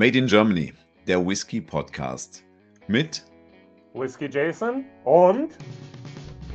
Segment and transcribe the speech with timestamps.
[0.00, 0.72] Made in Germany,
[1.06, 2.42] der Whisky Podcast.
[2.88, 3.22] Mit
[3.92, 5.50] Whisky Jason und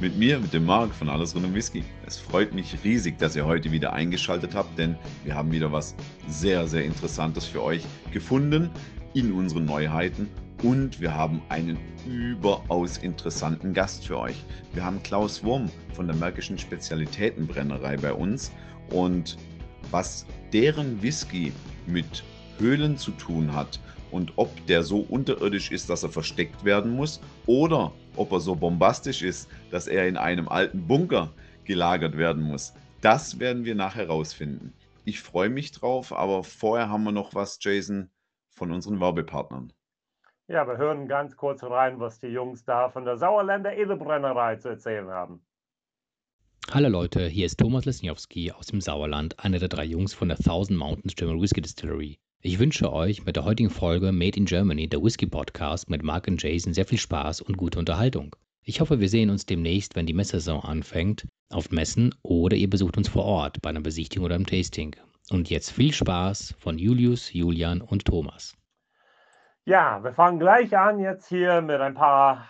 [0.02, 1.84] mit mir, mit dem Marc von Alles rund um Whisky.
[2.08, 5.96] Es freut mich riesig, dass ihr heute wieder eingeschaltet habt, denn wir haben wieder was
[6.28, 8.72] sehr, sehr Interessantes für euch gefunden
[9.14, 10.28] in unseren Neuheiten
[10.64, 11.78] und wir haben einen
[12.08, 14.44] überaus interessanten Gast für euch.
[14.74, 18.52] Wir haben Klaus Wurm von der Märkischen Spezialitätenbrennerei bei uns
[18.90, 19.38] und
[19.92, 21.54] was deren Whisky
[21.86, 22.24] mit
[22.60, 23.80] Höhlen zu tun hat
[24.12, 28.56] und ob der so unterirdisch ist, dass er versteckt werden muss oder ob er so
[28.56, 31.32] bombastisch ist, dass er in einem alten Bunker
[31.66, 32.74] gelagert werden muss.
[33.02, 34.74] Das werden wir nachher herausfinden.
[35.04, 38.10] Ich freue mich drauf, aber vorher haben wir noch was, Jason,
[38.50, 39.72] von unseren Werbepartnern.
[40.48, 44.70] Ja, wir hören ganz kurz rein, was die Jungs da von der Sauerländer Edelbrennerei zu
[44.70, 45.46] erzählen haben.
[46.72, 50.38] Hallo Leute, hier ist Thomas Lesniowski aus dem Sauerland, einer der drei Jungs von der
[50.38, 52.20] Thousand Mountains German Whiskey Distillery.
[52.48, 56.28] Ich wünsche euch mit der heutigen Folge Made in Germany, der Whisky Podcast mit Mark
[56.28, 58.36] und Jason, sehr viel Spaß und gute Unterhaltung.
[58.62, 62.98] Ich hoffe, wir sehen uns demnächst, wenn die Messaison anfängt, auf Messen oder ihr besucht
[62.98, 64.96] uns vor Ort bei einer Besichtigung oder einem Tasting.
[65.32, 68.56] Und jetzt viel Spaß von Julius, Julian und Thomas.
[69.66, 72.48] Ja, wir fangen gleich an jetzt hier mit ein paar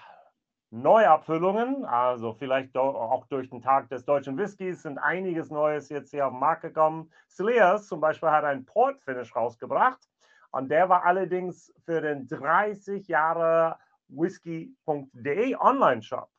[0.76, 1.86] Neuabfüllungen.
[1.86, 6.34] Also vielleicht auch durch den Tag des deutschen Whiskys sind einiges Neues jetzt hier auf
[6.34, 7.10] den Markt gekommen.
[7.30, 10.10] Slears zum Beispiel hat einen Port Finish rausgebracht
[10.52, 13.78] und der war allerdings für den 30 Jahre
[14.10, 16.30] whisky.de Online-Shop.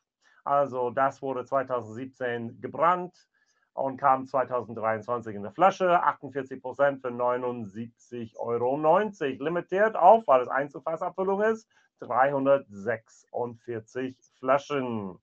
[0.43, 3.27] Also das wurde 2017 gebrannt
[3.73, 6.01] und kam 2023 in der Flasche.
[6.01, 8.77] 48 Prozent für 79,90 Euro.
[9.43, 11.67] Limitiert auf, weil es Einzelfassabfüllung ist,
[11.99, 15.19] 346 Flaschen.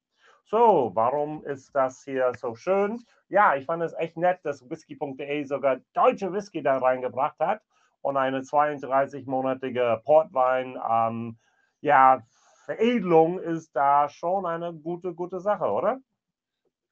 [0.46, 3.02] So, warum ist das hier so schön?
[3.28, 7.62] Ja, ich fand es echt nett, dass whisky.de sogar deutsche Whisky da reingebracht hat
[8.02, 11.38] und eine 32-monatige Portwein, ähm,
[11.80, 12.22] ja,
[12.64, 16.00] Veredelung ist da schon eine gute, gute Sache, oder?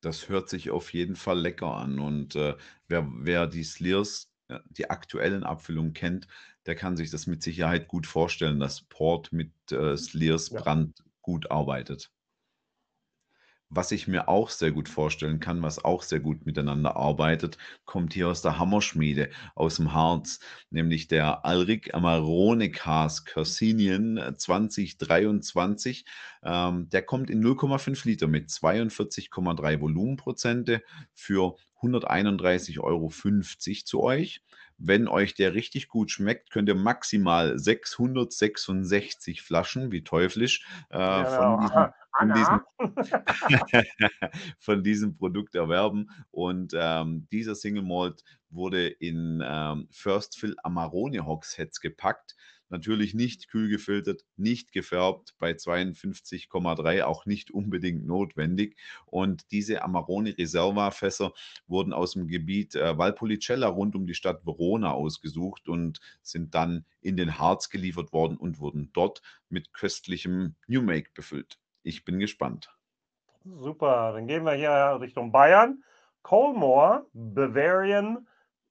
[0.01, 1.99] Das hört sich auf jeden Fall lecker an.
[1.99, 2.57] Und äh,
[2.89, 6.27] wer, wer die Slears, äh, die aktuellen Abfüllungen kennt,
[6.67, 10.61] der kann sich das mit Sicherheit gut vorstellen, dass Port mit äh, Slears ja.
[10.61, 12.11] Brand gut arbeitet.
[13.75, 17.57] Was ich mir auch sehr gut vorstellen kann, was auch sehr gut miteinander arbeitet,
[17.87, 26.05] kommt hier aus der Hammerschmiede, aus dem Harz, nämlich der Alric Amarone Cars Corsinian 2023.
[26.43, 30.83] Ähm, der kommt in 0,5 Liter mit 42,3 Volumenprozente
[31.15, 33.09] für 131,50 Euro
[33.87, 34.43] zu euch.
[34.85, 41.95] Wenn euch der richtig gut schmeckt, könnt ihr maximal 666 Flaschen, wie teuflisch, äh, ja,
[42.19, 42.61] von, diesem,
[43.39, 44.11] von, diesem,
[44.59, 46.11] von, diesem, Produkt erwerben.
[46.31, 52.35] Und ähm, dieser Single Malt wurde in ähm, First Fill Amarone Hogsheads gepackt.
[52.73, 58.79] Natürlich nicht kühl gefiltert, nicht gefärbt, bei 52,3 auch nicht unbedingt notwendig.
[59.05, 61.35] Und diese Amarone Reserva Fässer
[61.67, 66.87] wurden aus dem Gebiet äh, Valpolicella rund um die Stadt Verona ausgesucht und sind dann
[67.03, 71.59] in den Harz geliefert worden und wurden dort mit köstlichem New Make befüllt.
[71.83, 72.75] Ich bin gespannt.
[73.45, 75.85] Super, dann gehen wir hier Richtung Bayern.
[76.23, 78.27] Colmore, Bavarian,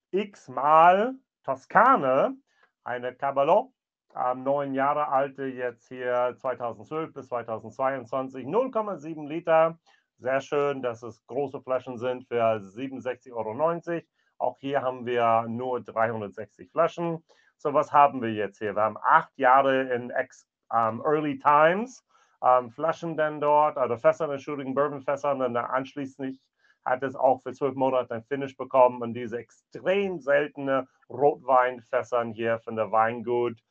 [0.09, 1.13] x-mal
[1.44, 2.35] Toskane,
[2.84, 3.72] eine Cabalot
[4.16, 9.77] ähm, neun Jahre alte, jetzt hier 2012 bis 2022, 0,7 Liter.
[10.17, 14.01] Sehr schön, dass es große Flaschen sind für 67,90 Euro.
[14.38, 17.23] Auch hier haben wir nur 360 Flaschen.
[17.57, 18.75] So, was haben wir jetzt hier?
[18.75, 22.03] Wir haben acht Jahre in Ex, um, Early Times.
[22.39, 25.31] Um, Flaschen dann dort, oder Fässer, Entschuldigung, Bourbonfässer.
[25.31, 26.39] Und dann anschließend
[26.83, 29.01] hat es auch für zwölf Monate ein Finish bekommen.
[29.01, 33.61] Und diese extrem seltene Rotweinfässern hier von der Weingut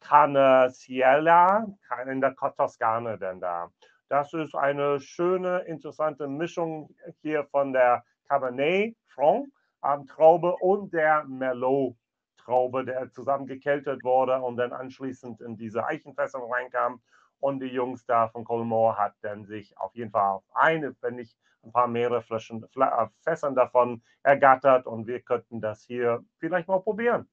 [0.00, 1.66] Canne Ciela
[2.06, 3.70] in der Toskana denn da.
[4.08, 9.48] Das ist eine schöne, interessante Mischung hier von der Cabernet Franc
[9.84, 11.96] ähm, Traube und der Merlot
[12.36, 17.00] Traube, der zusammen gekeltert wurde und dann anschließend in diese Eichenfässer reinkam.
[17.40, 21.16] Und die Jungs da von Colmore hat dann sich auf jeden Fall auf eine, wenn
[21.16, 24.86] nicht ein paar mehrere Flaschen, äh, Fässern davon ergattert.
[24.86, 27.28] Und wir könnten das hier vielleicht mal probieren.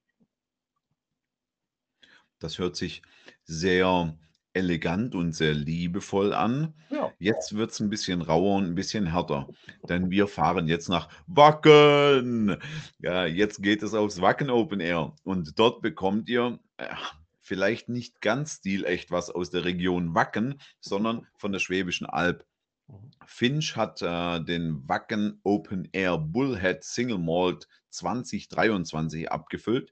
[2.41, 3.01] Das hört sich
[3.45, 4.17] sehr
[4.53, 6.73] elegant und sehr liebevoll an.
[6.89, 7.11] Ja.
[7.19, 9.47] Jetzt wird es ein bisschen rauer und ein bisschen härter,
[9.88, 12.57] denn wir fahren jetzt nach Wacken.
[12.99, 16.88] Ja, jetzt geht es aufs Wacken Open Air und dort bekommt ihr äh,
[17.39, 22.45] vielleicht nicht ganz stilecht was aus der Region Wacken, sondern von der Schwäbischen Alb.
[22.88, 23.11] Mhm.
[23.25, 29.91] Finch hat äh, den Wacken Open Air Bullhead Single Malt 2023 abgefüllt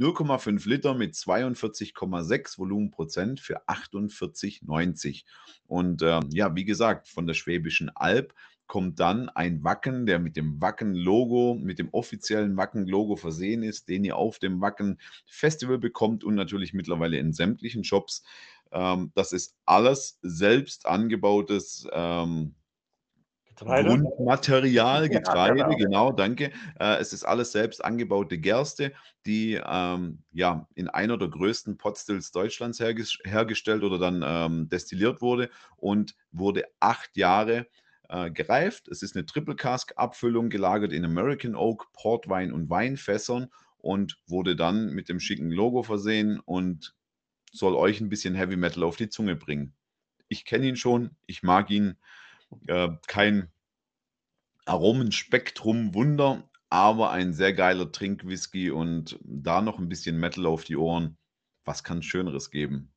[0.00, 5.24] 0,5 Liter mit 42,6 Volumenprozent für 48,90.
[5.66, 8.34] Und äh, ja, wie gesagt, von der Schwäbischen Alb
[8.66, 14.04] kommt dann ein Wacken, der mit dem Wacken-Logo, mit dem offiziellen Wacken-Logo versehen ist, den
[14.04, 18.22] ihr auf dem Wacken-Festival bekommt und natürlich mittlerweile in sämtlichen Shops.
[18.72, 22.54] Ähm, das ist alles selbst angebautes ähm,
[23.60, 23.88] Getreide.
[23.88, 25.76] Grundmaterial, Getreide, ja, genau.
[25.76, 26.12] genau.
[26.12, 26.50] danke.
[26.78, 28.92] Äh, es ist alles selbst angebaute Gerste,
[29.26, 35.20] die ähm, ja in einer der größten Potstills Deutschlands herges hergestellt oder dann ähm, destilliert
[35.20, 37.66] wurde und wurde acht Jahre
[38.08, 38.88] äh, gereift.
[38.88, 43.48] Es ist eine Triple Cask Abfüllung, gelagert in American Oak, Portwein und Weinfässern
[43.78, 46.94] und wurde dann mit dem schicken Logo versehen und
[47.52, 49.74] soll euch ein bisschen Heavy Metal auf die Zunge bringen.
[50.28, 51.96] Ich kenne ihn schon, ich mag ihn.
[52.66, 53.50] Äh, kein
[54.66, 61.16] Aromenspektrum-Wunder, aber ein sehr geiler Trinkwhisky und da noch ein bisschen Metal auf die Ohren.
[61.64, 62.92] Was kann Schöneres geben?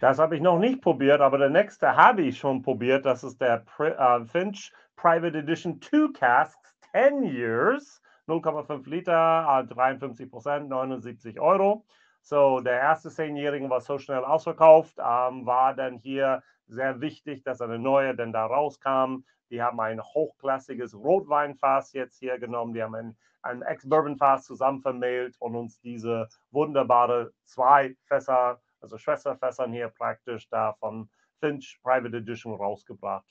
[0.00, 3.04] Das habe ich noch nicht probiert, aber der nächste habe ich schon probiert.
[3.04, 10.30] Das ist der Pri uh, Finch Private Edition 2 Casks 10 Years, 0,5 Liter, 53
[10.30, 11.84] Prozent, 79 Euro.
[12.22, 17.60] So, der erste Zehnjährige war so schnell ausverkauft, ähm, war dann hier sehr wichtig, dass
[17.60, 19.24] eine neue denn da rauskam.
[19.50, 22.74] Die haben ein hochklassiges Rotweinfass jetzt hier genommen.
[22.74, 29.72] Die haben ein, ein Ex-Bourbon-Fass zusammen vermählt und uns diese wunderbare zwei Fässer also Schwesterfässern
[29.72, 31.08] hier praktisch da von
[31.40, 33.26] Finch Private Edition rausgebracht.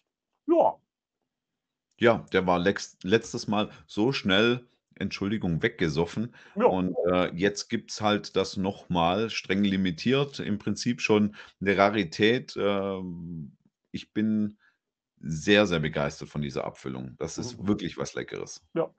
[0.48, 0.76] Ja.
[2.00, 4.68] Ja, der war letztes Mal so schnell,
[5.00, 6.34] Entschuldigung, weggesoffen.
[6.56, 6.66] Ja.
[6.66, 10.40] Und äh, jetzt gibt es halt das nochmal streng limitiert.
[10.40, 12.56] Im Prinzip schon eine Rarität.
[12.56, 13.02] Äh,
[13.92, 14.58] ich bin
[15.20, 17.16] sehr, sehr begeistert von dieser Abfüllung.
[17.18, 17.68] Das ist mhm.
[17.68, 18.64] wirklich was Leckeres.
[18.74, 18.90] Ja.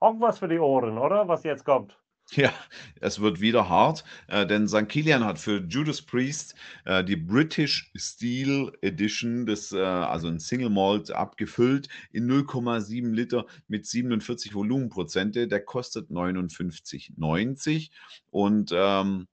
[0.00, 1.26] Auch was für die Ohren, oder?
[1.28, 1.98] Was jetzt kommt.
[2.32, 2.52] Ja,
[3.00, 4.88] es wird wieder hart, äh, denn St.
[4.88, 10.70] Kilian hat für Judas Priest äh, die British Steel Edition, des, äh, also ein Single
[10.70, 15.46] Malt, abgefüllt in 0,7 Liter mit 47 Volumenprozente.
[15.46, 17.90] Der kostet 59,90
[18.30, 19.28] und ähm,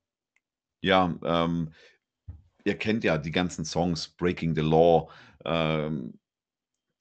[0.82, 1.74] ja, ähm,
[2.64, 5.10] ihr kennt ja die ganzen Songs, Breaking the Law.
[5.46, 6.20] Ähm,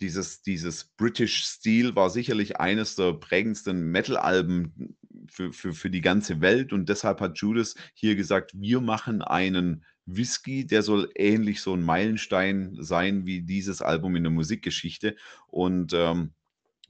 [0.00, 4.96] dieses, dieses British Steel war sicherlich eines der prägendsten Metal-Alben
[5.28, 9.84] für, für, für die ganze Welt und deshalb hat Judas hier gesagt, wir machen einen
[10.06, 15.16] Whisky, der soll ähnlich so ein Meilenstein sein wie dieses Album in der Musikgeschichte
[15.48, 16.32] und ähm,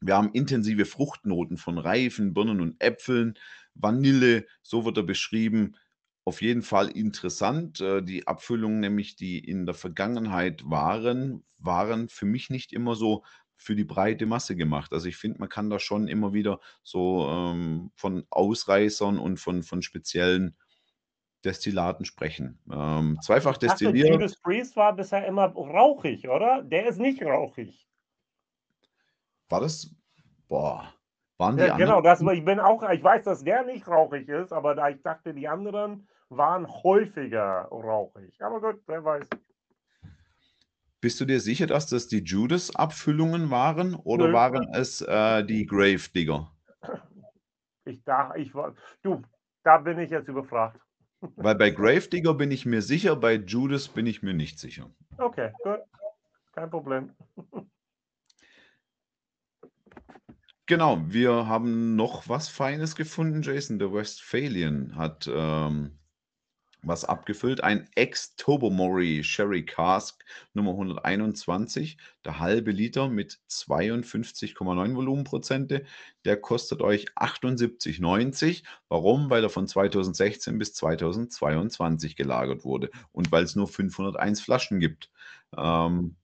[0.01, 3.35] wir haben intensive Fruchtnoten von Reifen, Birnen und Äpfeln,
[3.75, 5.77] Vanille, so wird er beschrieben.
[6.25, 7.81] Auf jeden Fall interessant.
[7.81, 13.25] Äh, die Abfüllungen, nämlich die in der Vergangenheit waren, waren für mich nicht immer so
[13.63, 14.93] für die breite Masse gemacht.
[14.93, 19.63] Also ich finde, man kann da schon immer wieder so ähm, von Ausreißern und von,
[19.63, 20.57] von speziellen
[21.45, 22.61] Destillaten sprechen.
[22.71, 24.09] Ähm, zweifach destilliert.
[24.09, 26.63] Judas Priest war bisher immer rauchig, oder?
[26.63, 27.89] Der ist nicht rauchig.
[29.49, 29.95] War das?
[30.49, 30.93] Boah.
[31.39, 34.53] Waren die ja, genau, das, ich bin auch, ich weiß, dass der nicht rauchig ist,
[34.53, 38.41] aber da ich dachte, die anderen waren häufiger rauchig.
[38.43, 39.27] Aber gut, wer weiß.
[41.03, 44.33] Bist du dir sicher, dass das die Judas-Abfüllungen waren oder Nö.
[44.33, 46.49] waren es äh, die Grave-Digger?
[47.85, 48.77] Ich dachte, ich war.
[49.03, 49.21] Du,
[49.65, 50.81] da bin ich jetzt überfragt.
[51.21, 54.93] Weil bei Gravedigger bin ich mir sicher, bei Judas bin ich mir nicht sicher.
[55.19, 55.81] Okay, gut.
[56.53, 57.11] Kein Problem.
[60.67, 63.81] Genau, wir haben noch was Feines gefunden, Jason.
[63.81, 65.99] Der Westphalian hat ähm,
[66.83, 67.63] was abgefüllt.
[67.63, 75.85] Ein Ex-Tobermory Sherry Cask Nummer 121, der halbe Liter mit 52,9 Volumenprozente.
[76.25, 78.65] Der kostet euch 78,90.
[78.89, 79.31] Warum?
[79.31, 85.11] Weil er von 2016 bis 2022 gelagert wurde und weil es nur 501 Flaschen gibt.
[85.57, 86.17] Ähm,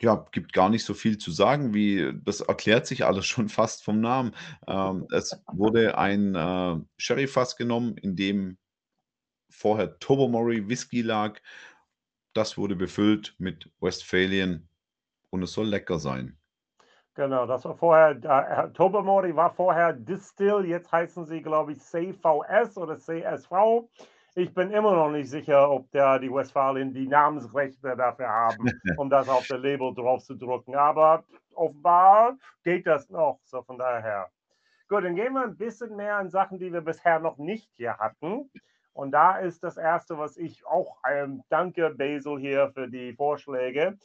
[0.00, 3.84] ja, gibt gar nicht so viel zu sagen, wie das erklärt sich alles schon fast
[3.84, 4.32] vom Namen.
[4.66, 8.56] Ähm, es wurde ein äh, Sherry-Fass genommen, in dem
[9.50, 11.38] vorher Tobermory Whisky lag.
[12.32, 14.68] Das wurde befüllt mit Westphalian
[15.30, 16.36] und es soll lecker sein.
[17.14, 22.78] Genau, das war vorher, äh, Tobermory war vorher Distill, jetzt heißen sie, glaube ich, CVS
[22.78, 23.52] oder CSV.
[24.36, 28.64] Ich bin immer noch nicht sicher, ob der, die Westfalen die Namensrechte dafür haben,
[28.96, 30.76] um das auf der Label drauf zu drucken.
[30.76, 34.30] Aber offenbar geht das noch, so von daher.
[34.88, 37.98] Gut, dann gehen wir ein bisschen mehr an Sachen, die wir bisher noch nicht hier
[37.98, 38.50] hatten.
[38.92, 43.98] Und da ist das Erste, was ich auch ähm, danke, Basil, hier für die Vorschläge.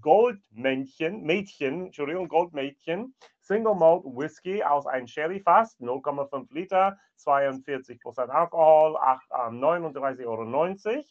[0.00, 8.96] Goldmännchen, Mädchen, Entschuldigung, Goldmädchen, Single Malt Whisky aus einem Sherry-Fass, 0,5 Liter, 42 Prozent Alkohol,
[8.96, 11.04] 39,90 Euro.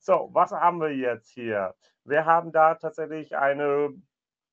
[0.00, 1.74] So, was haben wir jetzt hier?
[2.04, 3.94] Wir haben da tatsächlich eine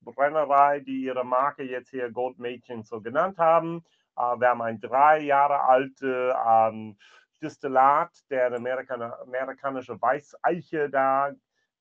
[0.01, 3.83] Brennerei, die ihre Marke jetzt hier Goldmädchen so genannt haben.
[4.17, 6.97] Uh, wir haben ein drei Jahre alte ähm,
[7.41, 11.31] Distillat, der Amerikan amerikanische Weißeiche da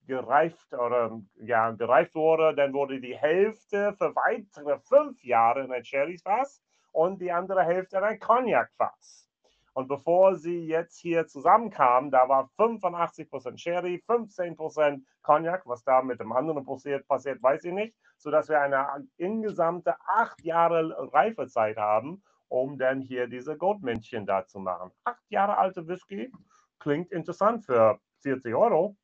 [0.07, 5.85] gereift oder ja, gereift wurde, dann wurde die Hälfte für weitere fünf Jahre in ein
[5.85, 9.29] Sherry-Fass und die andere Hälfte in ein Cognac-Fass.
[9.73, 16.21] Und bevor sie jetzt hier zusammenkamen, da war 85% Sherry, 15% Cognac, was da mit
[16.21, 22.23] dem anderen passiert, passiert, weiß ich nicht, sodass wir eine insgesamte acht Jahre Reifezeit haben,
[22.49, 24.91] um dann hier diese Goldmännchen da zu machen.
[25.05, 26.33] Acht Jahre alte Whisky
[26.79, 28.97] klingt interessant für 40 Euro.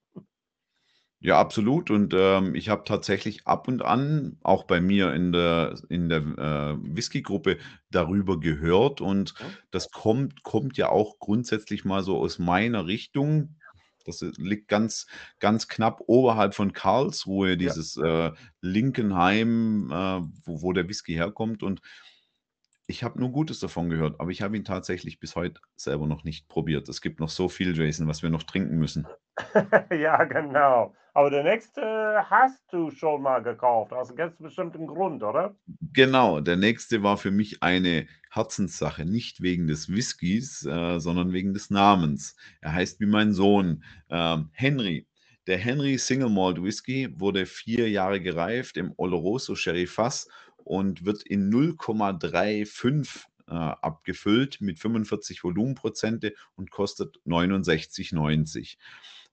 [1.22, 1.90] Ja, absolut.
[1.90, 6.20] Und ähm, ich habe tatsächlich ab und an auch bei mir in der, in der
[6.20, 7.58] äh, Whisky-Gruppe
[7.90, 9.02] darüber gehört.
[9.02, 9.34] Und
[9.70, 13.56] das kommt, kommt ja auch grundsätzlich mal so aus meiner Richtung.
[14.06, 15.06] Das liegt ganz,
[15.40, 18.32] ganz knapp oberhalb von Karlsruhe, dieses äh,
[18.62, 21.62] Linkenheim, äh, wo, wo der Whisky herkommt.
[21.62, 21.82] Und
[22.90, 26.24] ich habe nur Gutes davon gehört, aber ich habe ihn tatsächlich bis heute selber noch
[26.24, 26.88] nicht probiert.
[26.88, 29.06] Es gibt noch so viel, Jason, was wir noch trinken müssen.
[29.90, 30.92] ja, genau.
[31.14, 31.82] Aber der nächste
[32.28, 35.54] hast du schon mal gekauft, aus einem ganz bestimmten Grund, oder?
[35.92, 41.54] Genau, der nächste war für mich eine Herzenssache, nicht wegen des Whiskys, äh, sondern wegen
[41.54, 42.36] des Namens.
[42.60, 45.06] Er heißt wie mein Sohn, äh, Henry.
[45.46, 50.28] Der Henry Single Malt Whisky wurde vier Jahre gereift im Oloroso Sherry Fass
[50.70, 58.76] und wird in 0,35 äh, abgefüllt mit 45 Volumenprozente und kostet 69,90.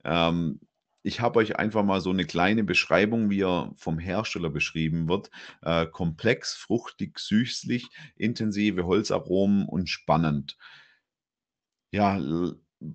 [0.04, 0.60] Ähm,
[1.04, 5.30] ich habe euch einfach mal so eine kleine Beschreibung, wie er vom Hersteller beschrieben wird.
[5.62, 10.58] Äh, komplex, fruchtig, süßlich, intensive Holzaromen und spannend.
[11.92, 12.20] Ja,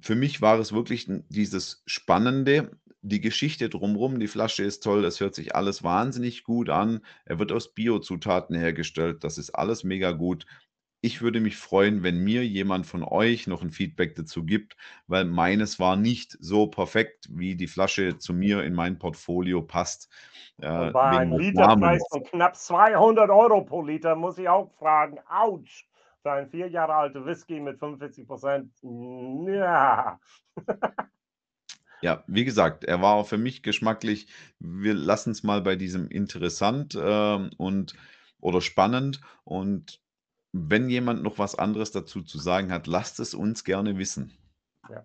[0.00, 5.20] für mich war es wirklich dieses Spannende, die Geschichte drumherum, die Flasche ist toll, das
[5.20, 7.00] hört sich alles wahnsinnig gut an.
[7.24, 10.46] Er wird aus Biozutaten hergestellt, das ist alles mega gut.
[11.04, 14.76] Ich würde mich freuen, wenn mir jemand von euch noch ein Feedback dazu gibt,
[15.08, 20.08] weil meines war nicht so perfekt, wie die Flasche zu mir in mein Portfolio passt.
[20.58, 25.86] Äh, Bei einem Literpreis von knapp 200 Euro pro Liter muss ich auch fragen, ouch,
[26.22, 30.20] für ein vier Jahre alter Whisky mit 45 Prozent, ja.
[32.02, 34.26] Ja, wie gesagt, er war auch für mich geschmacklich.
[34.58, 37.94] Wir lassen es mal bei diesem interessant äh, und
[38.40, 39.20] oder spannend.
[39.44, 40.02] Und
[40.52, 44.36] wenn jemand noch was anderes dazu zu sagen hat, lasst es uns gerne wissen.
[44.90, 45.04] Ja.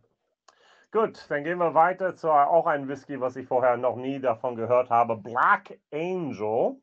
[0.92, 4.56] Gut, dann gehen wir weiter zu auch einem Whisky, was ich vorher noch nie davon
[4.56, 5.18] gehört habe.
[5.18, 6.78] Black Angel.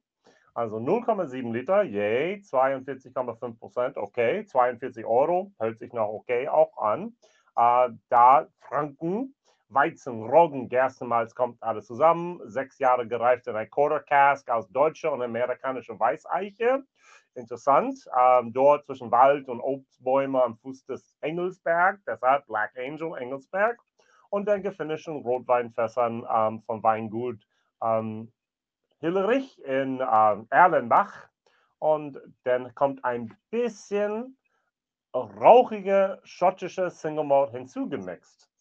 [0.56, 7.16] Also 0,7 Liter, yay, 42,5 Prozent, okay, 42 Euro, hält sich noch okay auch an.
[7.56, 9.34] Äh, da Franken,
[9.74, 12.40] Weizen, Roggen, Gerstenmalz kommt alles zusammen.
[12.44, 16.84] Sechs Jahre gereift in ein Quarter Cask aus deutscher und amerikanischer Weißeiche.
[17.34, 17.98] Interessant.
[18.18, 23.78] Ähm, dort zwischen Wald und Obstbäume am Fuß des Engelsberg, deshalb Black Angel Engelsberg.
[24.30, 27.46] Und dann gefinischten Rotweinfässern ähm, von Weingut
[27.82, 28.32] ähm,
[29.00, 31.28] Hillerich in ähm, Erlenbach.
[31.78, 34.36] Und dann kommt ein bisschen
[35.14, 38.53] rauchige schottische Single Malt hinzugemixt.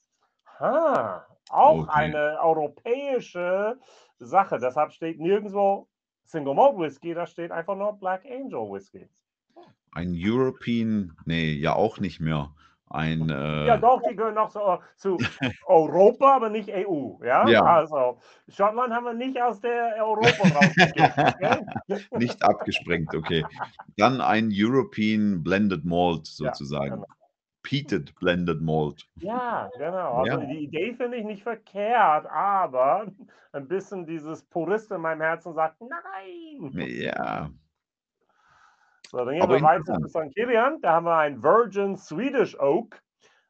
[0.59, 1.91] Ah, auch okay.
[1.91, 3.77] eine europäische
[4.19, 4.59] Sache.
[4.59, 5.87] Deshalb steht nirgendwo
[6.25, 9.07] Single Malt Whisky, da steht einfach nur Black Angel Whisky.
[9.91, 12.51] Ein European, nee, ja auch nicht mehr.
[12.89, 13.67] Ein, äh...
[13.67, 15.17] Ja, doch, die gehören noch so, zu
[15.65, 17.17] Europa, aber nicht EU.
[17.23, 17.47] Ja?
[17.47, 17.63] ja?
[17.63, 22.11] Also, Schottland haben wir nicht aus der Europa rausgekriegt.
[22.17, 23.45] nicht abgesprengt, okay.
[23.97, 26.85] Dann ein European Blended Malt sozusagen.
[26.85, 27.07] Ja, genau.
[27.63, 29.07] Peated Blended Malt.
[29.15, 30.21] Ja, genau.
[30.21, 30.45] Also ja.
[30.45, 33.07] die Idee finde ich nicht verkehrt, aber
[33.53, 36.71] ein bisschen dieses Purist in meinem Herzen sagt, nein.
[36.73, 37.49] Ja.
[39.09, 40.33] So, dann gehen aber wir weiter zu St.
[40.35, 40.81] Kilian.
[40.81, 43.01] Da haben wir ein Virgin Swedish Oak.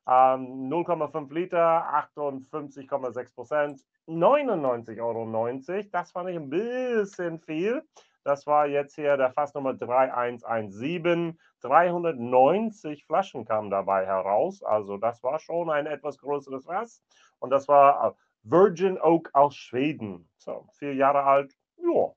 [0.06, 5.86] Ähm, 0,5 Liter, 58,6 Prozent, 99,90 Euro.
[5.92, 7.82] Das fand ich ein bisschen viel.
[8.24, 11.40] Das war jetzt hier der Fassnummer 3117.
[11.62, 14.64] 390 Flaschen kamen dabei heraus.
[14.64, 17.04] Also das war schon ein etwas größeres Fass.
[17.40, 18.14] Und das war äh,
[18.44, 20.30] Virgin Oak aus Schweden.
[20.38, 21.54] So, vier Jahre alt.
[21.78, 22.14] Ja,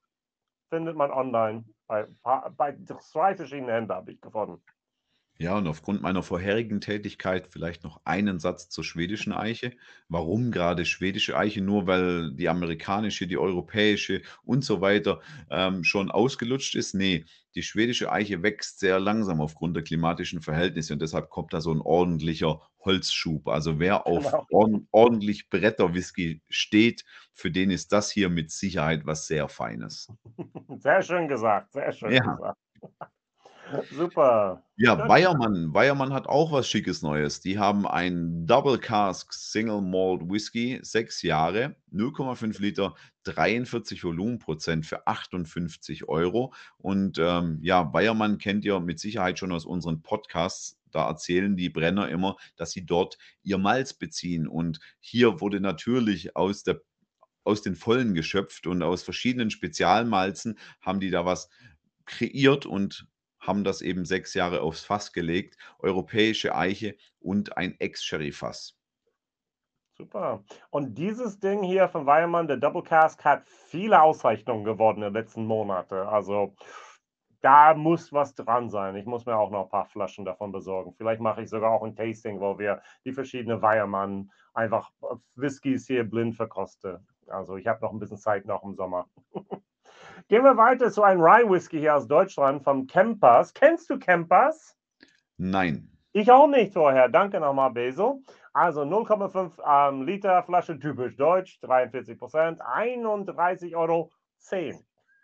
[0.68, 1.64] findet man online.
[1.86, 2.06] Bei,
[2.56, 4.62] bei zwei verschiedenen Händlern habe ich gefunden.
[5.38, 9.72] Ja, und aufgrund meiner vorherigen Tätigkeit vielleicht noch einen Satz zur schwedischen Eiche.
[10.08, 11.60] Warum gerade schwedische Eiche?
[11.60, 16.94] Nur weil die amerikanische, die europäische und so weiter ähm, schon ausgelutscht ist?
[16.94, 21.60] Nee, die schwedische Eiche wächst sehr langsam aufgrund der klimatischen Verhältnisse und deshalb kommt da
[21.60, 23.48] so ein ordentlicher Holzschub.
[23.48, 24.46] Also wer auf Genau.
[24.48, 30.12] ord ordentlich Bretterwhisky steht, für den ist das hier mit Sicherheit was sehr Feines.
[30.80, 32.22] Sehr schön gesagt, sehr schön Ja.
[32.22, 32.58] gesagt.
[33.90, 34.64] Super.
[34.76, 35.08] Ja, Schön.
[35.08, 35.74] Weyermann.
[35.74, 37.40] Weyermann hat auch was Schickes Neues.
[37.40, 42.94] Die haben ein Double Cask Single Malt Whisky, 6 Jahre, 0,5 Liter,
[43.24, 46.52] 43 Volumenprozent für 58 Euro.
[46.78, 50.78] Und ähm, ja, Weyermann kennt ihr mit Sicherheit schon aus unseren Podcasts.
[50.92, 54.46] Da erzählen die Brenner immer, dass sie dort ihr Malz beziehen.
[54.46, 56.80] Und hier wurde natürlich aus der
[57.42, 61.48] aus den Vollen geschöpft und aus verschiedenen Spezialmalzen haben die da was
[62.04, 63.06] kreiert und
[63.46, 65.56] haben das eben sechs Jahre aufs Fass gelegt.
[65.78, 68.76] Europäische Eiche und ein Ex-Sherry-Fass.
[69.96, 70.44] Super.
[70.70, 75.14] Und dieses Ding hier von Weilmann, der Double Cask, hat viele Auszeichnungen gewonnen in den
[75.14, 75.94] letzten Monaten.
[75.94, 76.54] Also
[77.40, 78.96] da muss was dran sein.
[78.96, 80.92] Ich muss mir auch noch ein paar Flaschen davon besorgen.
[80.96, 84.90] Vielleicht mache ich sogar auch ein Tasting, wo wir die verschiedenen Weiermann einfach
[85.34, 87.06] Whiskys hier blind verkosten.
[87.28, 89.08] Also ich habe noch ein bisschen Zeit noch im Sommer.
[90.28, 93.54] Gehen wir weiter zu einem Rye Whisky hier aus Deutschland vom Campers.
[93.54, 94.76] Kennst du Campers?
[95.36, 95.88] Nein.
[96.12, 97.08] Ich auch nicht vorher.
[97.08, 98.22] Danke nochmal, Beso.
[98.52, 104.10] Also 0,5 ähm, Liter Flasche, typisch deutsch, 43 Prozent, 31,10 Euro.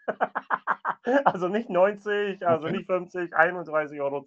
[1.25, 2.77] also nicht 90, also Okay.
[2.77, 4.27] nicht 50, 31,10 Euro.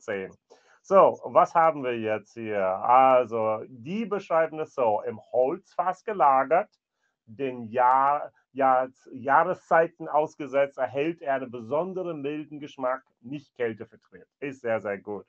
[0.82, 2.64] So, was haben wir jetzt hier?
[2.64, 6.70] Also, die beschreiben es so: im Holzfass gelagert,
[7.26, 14.28] den Jahr, Jahr, Jahreszeiten ausgesetzt, erhält er einen besonderen milden Geschmack, nicht kälteverträgt.
[14.40, 15.26] Ist sehr, sehr gut.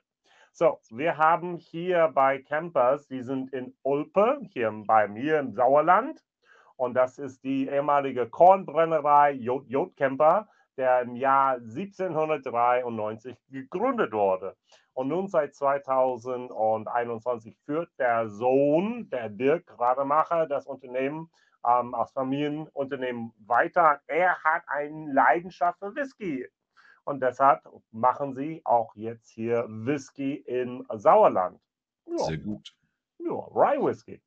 [0.51, 6.23] So, wir haben hier bei Campers, die sind in Ulpe, hier bei mir im Sauerland.
[6.77, 14.55] Und das ist die ehemalige Kornbrennerei Jod Camper, der im Jahr 1793 gegründet wurde.
[14.93, 21.29] Und nun seit 2021 führt der Sohn, der Dirk Rademacher, das Unternehmen
[21.67, 24.01] ähm, als Familienunternehmen weiter.
[24.07, 26.47] Er hat eine Leidenschaft für Whisky.
[27.05, 31.61] Und deshalb machen sie auch jetzt hier Whisky im Sauerland.
[32.05, 32.75] Ja, Sehr gut.
[33.19, 34.21] ja Rye Whisky.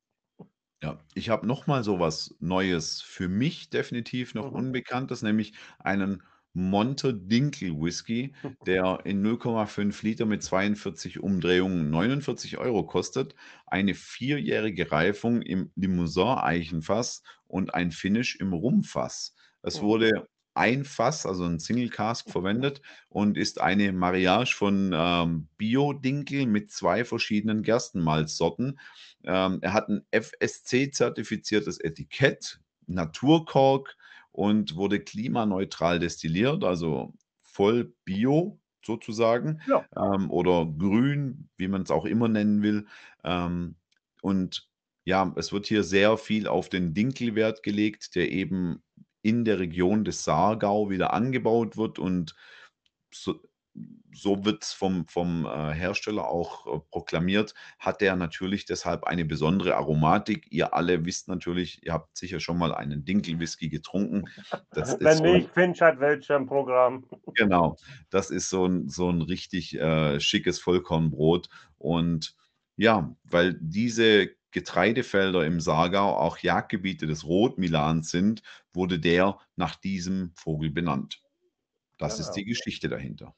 [0.83, 4.51] Ja, ich habe noch mal so was Neues für mich definitiv noch Mhm.
[4.51, 8.35] Unbekanntes, nämlich einen Monte Dinkel Whisky,
[8.65, 13.35] der in 0,5 Liter mit 42 Umdrehungen 49 Euro kostet.
[13.67, 19.35] Eine vierjährige Reifung im Limousin-Eichenfass und ein Finish im Rumfass.
[19.61, 19.81] Es Mhm.
[19.81, 26.45] wurde ein Fass, also ein Single Cask verwendet und ist eine Mariage von ähm, Bio-Dinkel
[26.45, 28.77] mit zwei verschiedenen Gerstenmalzsorten.
[29.23, 33.95] Ähm, er hat ein FSC-zertifiziertes Etikett, Naturkork
[34.31, 37.13] und wurde klimaneutral destilliert, also
[37.43, 39.85] voll Bio sozusagen Ja.
[39.95, 42.87] ähm, oder grün, wie man es auch immer nennen will.
[43.23, 43.75] Ähm,
[44.21, 44.69] und
[45.05, 48.83] ja, es wird hier sehr viel auf den Dinkelwert gelegt, der eben
[49.23, 52.35] in der Region des Saargau wieder angebaut wird und
[53.13, 53.41] so,
[54.13, 59.25] so wird es vom, vom äh, Hersteller auch äh, proklamiert, hat der natürlich deshalb eine
[59.25, 60.51] besondere Aromatik.
[60.51, 64.25] Ihr alle wisst natürlich, ihr habt sicher schon mal einen Dinkelwhisky getrunken.
[64.71, 67.05] Das ist Wenn so, nicht, Finch hat welche im Programm.
[67.35, 67.77] Genau,
[68.09, 71.49] das ist so ein, so ein richtig äh, schickes Vollkornbrot.
[71.77, 72.35] Und
[72.77, 78.43] ja, weil diese Getreidefelder im Saargau auch Jagdgebiete des Rotmilans sind,
[78.73, 81.21] wurde der nach diesem Vogel benannt.
[81.97, 82.35] Das ist Genau.
[82.35, 83.35] die Geschichte dahinter.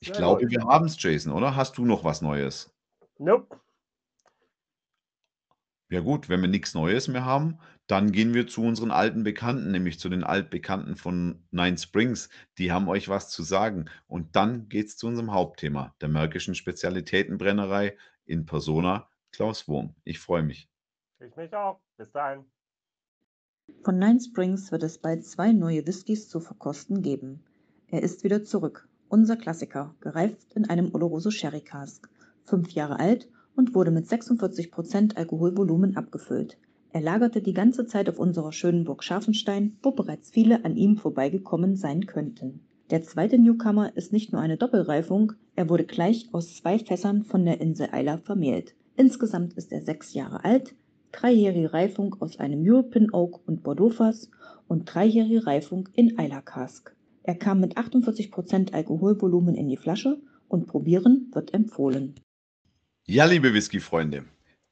[0.00, 0.50] Ich Sehr glaube, gut.
[0.50, 1.56] wir haben es, Jason, oder?
[1.56, 2.72] Hast du noch was Neues?
[3.18, 3.60] Nope.
[5.90, 9.70] Ja gut, wenn wir nichts Neues mehr haben, dann gehen wir zu unseren alten Bekannten,
[9.70, 12.28] nämlich zu den Altbekannten von Nine Springs.
[12.58, 13.86] Die haben euch was zu sagen.
[14.06, 19.94] Und dann geht es zu unserem Hauptthema, der Märkischen Spezialitätenbrennerei in Persona Klaus Wurm.
[20.04, 20.68] Ich freue mich.
[21.20, 21.80] Ich mich auch.
[21.96, 22.44] Bis dahin.
[23.82, 27.44] Von Nine Springs wird es bald zwei neue Whiskys zu verkosten geben.
[27.86, 28.87] Er ist wieder zurück.
[29.10, 32.10] Unser Klassiker, gereift in einem Oloroso Sherry Cask.
[32.44, 36.58] Fünf Jahre alt und wurde mit 46% Alkoholvolumen abgefüllt.
[36.92, 40.98] Er lagerte die ganze Zeit auf unserer schönen Burg Scharfenstein, wo bereits viele an ihm
[40.98, 42.60] vorbeigekommen sein könnten.
[42.90, 47.46] Der zweite Newcomer ist nicht nur eine Doppelreifung, er wurde gleich aus zwei Fässern von
[47.46, 48.74] der Insel Isla vermählt.
[48.96, 50.74] Insgesamt ist er sechs Jahre alt,
[51.12, 54.30] dreijährige Reifung aus einem European Oak und Bordeaux Fass
[54.66, 56.94] und dreijährige Reifung in Isla Cask.
[57.28, 62.14] Er kam mit 48% Alkoholvolumen in die Flasche und probieren wird empfohlen.
[63.04, 64.24] Ja, liebe Whisky-Freunde,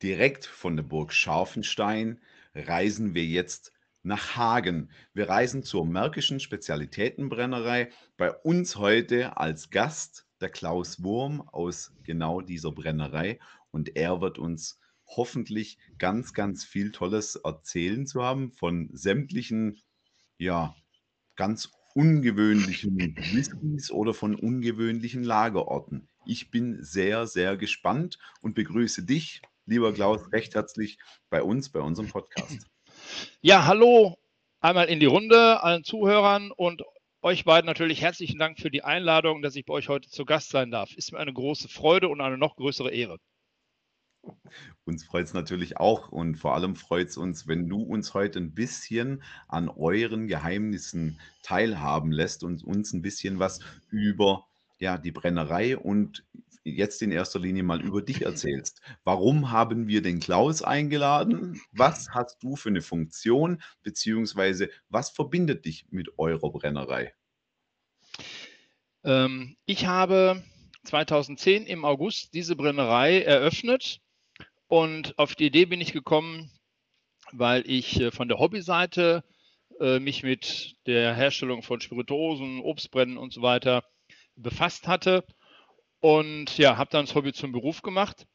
[0.03, 2.19] direkt von der Burg Scharfenstein
[2.55, 4.89] reisen wir jetzt nach Hagen.
[5.13, 7.91] Wir reisen zur Märkischen Spezialitätenbrennerei.
[8.17, 13.39] Bei uns heute als Gast der Klaus Wurm aus genau dieser Brennerei
[13.71, 19.79] und er wird uns hoffentlich ganz, ganz viel Tolles erzählen zu haben von sämtlichen,
[20.39, 20.75] ja,
[21.37, 26.09] ganz ungewöhnlichen Whiskys oder von ungewöhnlichen Lagerorten.
[26.27, 30.99] Ich bin sehr, sehr gespannt und begrüße dich, lieber Klaus, recht herzlich
[31.31, 32.69] bei uns, bei unserem Podcast.
[33.41, 34.19] Ja, hallo
[34.61, 36.83] einmal in die Runde, allen Zuhörern und
[37.23, 40.51] euch beiden natürlich herzlichen Dank für die Einladung, dass ich bei euch heute zu Gast
[40.51, 40.93] sein darf.
[40.95, 43.19] Ist mir eine große Freude und eine noch größere Ehre.
[44.85, 48.39] Uns freut es natürlich auch und vor allem freut es uns, wenn du uns heute
[48.39, 53.61] ein bisschen an euren Geheimnissen teilhaben lässt und uns ein bisschen was
[53.91, 54.47] über
[54.79, 56.25] ja, die Brennerei und
[56.63, 58.81] jetzt in erster Linie mal über dich erzählst.
[59.05, 61.61] Warum haben wir den Klaus eingeladen?
[61.73, 67.15] Was hast du für eine Funktion, beziehungsweise was verbindet dich mit eurer Brennerei?
[69.05, 70.43] Ähm, ich habe
[70.85, 74.01] 2010 im August diese Brennerei eröffnet
[74.69, 76.51] und auf die Idee bin ich gekommen,
[77.33, 79.25] weil ich äh, von der Hobbyseite
[79.81, 83.85] äh, mich mit der Herstellung von Spirituosen, Obstbrennen und so weiter
[84.37, 85.25] befasst hatte
[86.01, 88.27] und ja, habe dann das Hobby zum Beruf gemacht.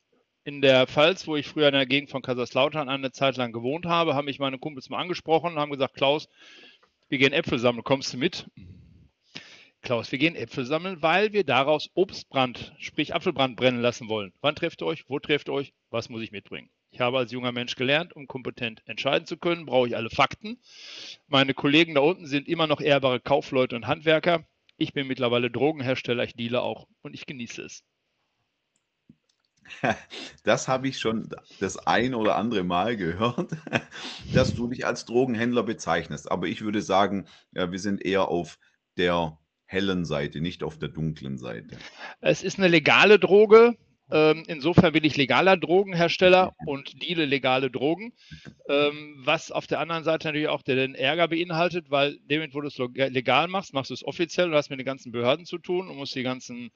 [0.43, 3.85] In der Pfalz, wo ich früher in der Gegend von Kaiserslautern eine Zeit lang gewohnt
[3.85, 6.27] habe, haben mich meine Kumpels mal angesprochen und haben gesagt, Klaus,
[7.09, 8.47] wir gehen Äpfel sammeln, kommst du mit?
[9.81, 14.31] Klaus, wir gehen Äpfel sammeln, weil wir daraus Obstbrand, sprich Apfelbrand brennen lassen wollen.
[14.39, 15.09] Wann trefft ihr euch?
[15.09, 15.73] Wo trefft ihr euch?
[15.89, 16.69] Was muss ich mitbringen?
[16.91, 20.59] Ich habe als junger Mensch gelernt, um kompetent entscheiden zu können, brauche ich alle Fakten.
[21.27, 24.45] Meine Kollegen da unten sind immer noch ehrbare Kaufleute und Handwerker.
[24.77, 27.83] Ich bin mittlerweile Drogenhersteller, ich deale auch und ich genieße es.
[30.43, 33.51] Das habe ich schon das ein oder andere Mal gehört,
[34.33, 36.29] dass du dich als Drogenhändler bezeichnest.
[36.29, 38.59] Aber ich würde sagen, wir sind eher auf
[38.97, 39.37] der
[39.71, 41.77] hellen Seite, nicht auf der dunklen Seite.
[42.19, 43.77] Es ist eine legale Droge.
[44.13, 48.11] Ähm, insofern bin ich legaler Drogenhersteller und deale legale Drogen,
[48.67, 52.67] ähm, was auf der anderen Seite natürlich auch den Ärger beinhaltet, weil damit, wo du
[52.67, 55.87] es legal machst, machst du es offiziell und hast mit den ganzen Behörden zu tun
[55.87, 56.71] und musst die ganzen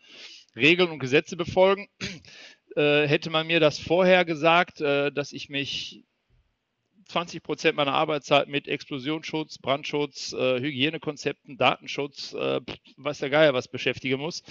[0.55, 1.88] Regeln und Gesetze befolgen.
[2.77, 6.03] Äh, hätte man mir das vorher gesagt, äh, dass ich mich
[7.05, 12.61] 20 Prozent meiner Arbeitszeit mit Explosionsschutz, Brandschutz, äh, Hygienekonzepten, Datenschutz, äh,
[12.97, 14.43] weiß der Geier was beschäftigen muss,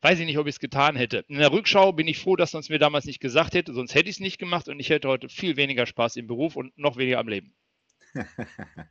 [0.00, 1.24] weiß ich nicht, ob ich es getan hätte.
[1.28, 3.94] In der Rückschau bin ich froh, dass man es mir damals nicht gesagt hätte, sonst
[3.94, 6.76] hätte ich es nicht gemacht und ich hätte heute viel weniger Spaß im Beruf und
[6.78, 7.54] noch weniger am Leben.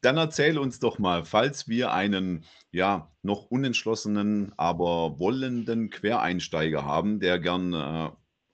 [0.00, 7.18] Dann erzähl uns doch mal, falls wir einen ja noch unentschlossenen, aber wollenden Quereinsteiger haben,
[7.18, 8.10] der gern äh,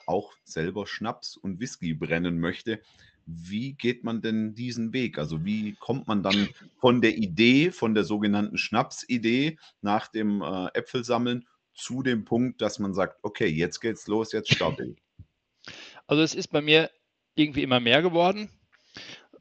[0.07, 2.81] auch selber Schnaps und Whisky brennen möchte,
[3.27, 5.19] wie geht man denn diesen Weg?
[5.19, 10.69] Also wie kommt man dann von der Idee, von der sogenannten Schnapsidee nach dem äh,
[10.75, 15.75] Äpfelsammeln zu dem Punkt, dass man sagt, okay, jetzt geht's los, jetzt starte ich?
[16.07, 16.91] Also es ist bei mir
[17.35, 18.51] irgendwie immer mehr geworden.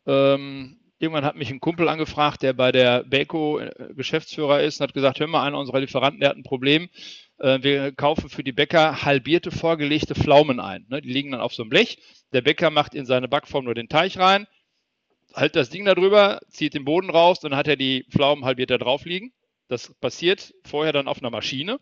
[0.06, 4.88] Ähm, irgendwann hat mich ein Kumpel angefragt, der bei der Beko äh, Geschäftsführer ist und
[4.88, 6.90] hat gesagt, hör mal, einer unserer Lieferanten, der hat ein Problem.
[7.40, 10.86] Äh, wir kaufen für die Bäcker halbierte vorgelegte Pflaumen ein.
[10.90, 11.02] Ne?
[11.02, 11.98] Die liegen dann auf so einem Blech.
[12.34, 14.48] Der Bäcker macht in seine Backform nur den Teig rein,
[15.36, 18.72] hält das Ding da drüber, zieht den Boden raus, dann hat er die Pflaumen halbiert
[18.72, 19.34] da drauf liegen.
[19.68, 21.80] Das passiert vorher dann auf einer Maschine.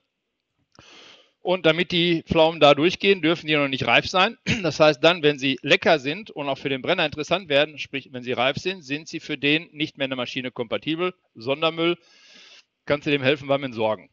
[1.43, 4.37] Und damit die Pflaumen da durchgehen, dürfen die noch nicht reif sein.
[4.61, 8.09] Das heißt dann, wenn sie lecker sind und auch für den Brenner interessant werden, sprich,
[8.11, 11.15] wenn sie reif sind, sind sie für den nicht mehr in der Maschine kompatibel.
[11.33, 11.97] Sondermüll,
[12.85, 14.10] kannst du dem helfen beim Entsorgen.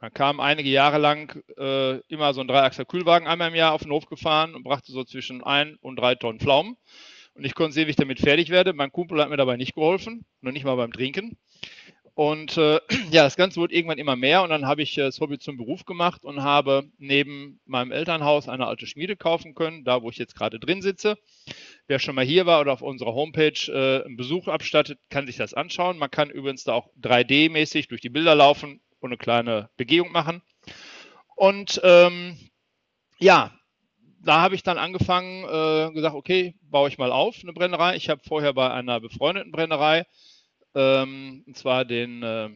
[0.00, 3.82] Da kam einige Jahre lang äh, immer so ein Dreiachser Kühlwagen einmal im Jahr auf
[3.82, 6.76] den Hof gefahren und brachte so zwischen ein und drei Tonnen Pflaumen.
[7.34, 8.72] Und ich konnte sehen, wie ich damit fertig werde.
[8.72, 11.36] Mein Kumpel hat mir dabei nicht geholfen, noch nicht mal beim Trinken.
[12.14, 12.80] Und äh,
[13.10, 15.56] ja, das Ganze wurde irgendwann immer mehr und dann habe ich äh, das Hobby zum
[15.56, 20.18] Beruf gemacht und habe neben meinem Elternhaus eine alte Schmiede kaufen können, da wo ich
[20.18, 21.16] jetzt gerade drin sitze.
[21.88, 25.36] Wer schon mal hier war oder auf unserer Homepage äh, einen Besuch abstattet, kann sich
[25.36, 25.98] das anschauen.
[25.98, 30.42] Man kann übrigens da auch 3D-mäßig durch die Bilder laufen und eine kleine Begehung machen.
[31.36, 32.38] Und ähm,
[33.18, 33.52] ja,
[34.20, 37.96] da habe ich dann angefangen, äh, gesagt, okay, baue ich mal auf, eine Brennerei.
[37.96, 40.04] Ich habe vorher bei einer befreundeten Brennerei
[40.74, 42.50] ähm, und zwar den äh,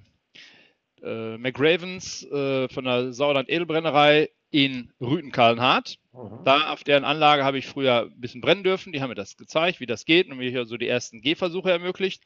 [1.03, 5.99] äh, McRavens äh, von der Sauerland Edelbrennerei in Rüthen-Kahlenhardt.
[6.13, 6.45] Mhm.
[6.45, 8.93] Da auf deren Anlage habe ich früher ein bisschen brennen dürfen.
[8.93, 11.71] Die haben mir das gezeigt, wie das geht und mir hier so die ersten Gehversuche
[11.71, 12.23] ermöglicht.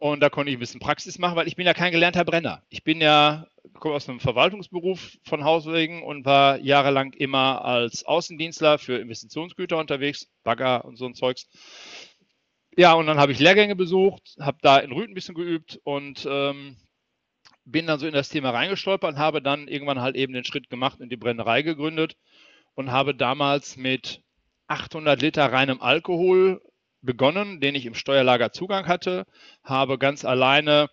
[0.00, 2.62] Und da konnte ich ein bisschen Praxis machen, weil ich bin ja kein gelernter Brenner.
[2.70, 3.46] Ich bin ja
[3.78, 9.78] komme aus einem Verwaltungsberuf von Haus wegen und war jahrelang immer als Außendienstler für Investitionsgüter
[9.78, 11.48] unterwegs, Bagger und so ein Zeugs.
[12.76, 16.26] Ja, und dann habe ich Lehrgänge besucht, habe da in Rüten ein bisschen geübt und
[16.28, 16.76] ähm,
[17.64, 20.70] bin dann so in das Thema reingestolpert und habe dann irgendwann halt eben den Schritt
[20.70, 22.16] gemacht und die Brennerei gegründet
[22.74, 24.22] und habe damals mit
[24.68, 26.62] 800 Liter reinem Alkohol
[27.02, 29.26] begonnen, den ich im Steuerlager Zugang hatte,
[29.64, 30.88] habe ganz alleine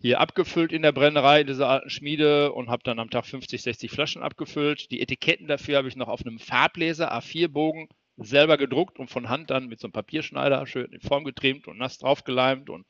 [0.00, 3.62] hier abgefüllt in der Brennerei, in dieser alten Schmiede und habe dann am Tag 50,
[3.62, 4.90] 60 Flaschen abgefüllt.
[4.90, 9.50] Die Etiketten dafür habe ich noch auf einem Farbleser A4-Bogen selber gedruckt und von Hand
[9.50, 12.86] dann mit so einem Papierschneider schön in Form getrimmt und nass draufgeleimt und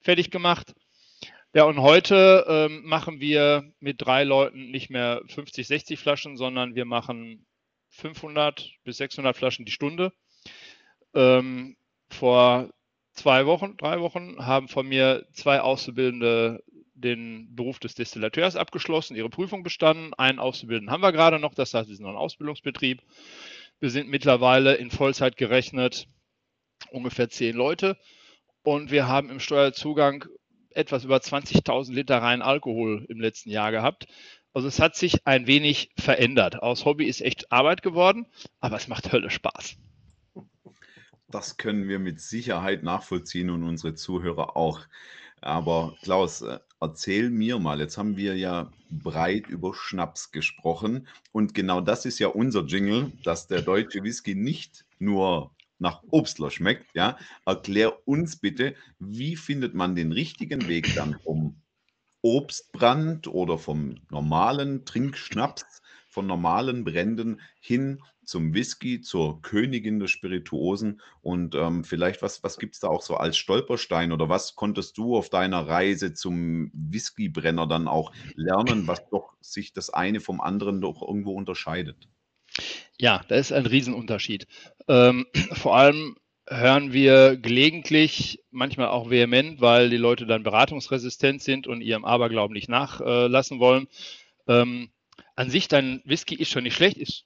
[0.00, 0.74] fertig gemacht.
[1.54, 6.74] Ja, und heute ähm, machen wir mit drei Leuten nicht mehr 50, 60 Flaschen, sondern
[6.74, 7.46] wir machen
[7.90, 10.12] 500 bis 600 Flaschen die Stunde.
[11.14, 11.76] Ähm,
[12.10, 12.70] vor
[13.14, 16.62] zwei Wochen, drei Wochen haben von mir zwei Auszubildende
[16.94, 20.14] den Beruf des Destillateurs abgeschlossen, ihre Prüfung bestanden.
[20.14, 23.02] Einen Auszubildenden haben wir gerade noch, das heißt, wir sind noch ein Ausbildungsbetrieb.
[23.80, 26.08] Wir sind mittlerweile in Vollzeit gerechnet
[26.90, 27.96] ungefähr zehn Leute
[28.62, 30.24] und wir haben im Steuerzugang
[30.70, 34.06] etwas über 20.000 Liter rein Alkohol im letzten Jahr gehabt.
[34.52, 36.62] Also es hat sich ein wenig verändert.
[36.62, 38.26] Aus Hobby ist echt Arbeit geworden,
[38.60, 39.76] aber es macht Hölle Spaß.
[41.30, 44.80] Das können wir mit Sicherheit nachvollziehen und unsere Zuhörer auch.
[45.42, 51.54] Aber Klaus, äh, erzähl mir mal, jetzt haben wir ja breit über Schnaps gesprochen und
[51.54, 56.86] genau das ist ja unser Jingle, dass der deutsche Whisky nicht nur nach Obstler schmeckt,
[56.94, 57.18] ja.
[57.44, 61.60] Erklär uns bitte, wie findet man den richtigen Weg dann vom
[62.22, 65.82] Obstbrand oder vom normalen Trinkschnaps,
[66.18, 71.00] von normalen Bränden hin zum Whisky, zur Königin der Spirituosen.
[71.22, 74.98] Und ähm, vielleicht, was, was gibt es da auch so als Stolperstein oder was konntest
[74.98, 80.40] du auf deiner Reise zum Whiskybrenner dann auch lernen, was doch sich das eine vom
[80.40, 82.08] anderen doch irgendwo unterscheidet?
[82.98, 84.48] Ja, da ist ein Riesenunterschied.
[84.88, 86.16] Ähm, vor allem
[86.48, 92.54] hören wir gelegentlich, manchmal auch vehement, weil die Leute dann beratungsresistent sind und ihrem Aberglauben
[92.54, 93.86] nicht nachlassen wollen.
[94.48, 94.90] Ähm,
[95.38, 97.24] an sich, dein Whisky ist schon nicht schlecht, ist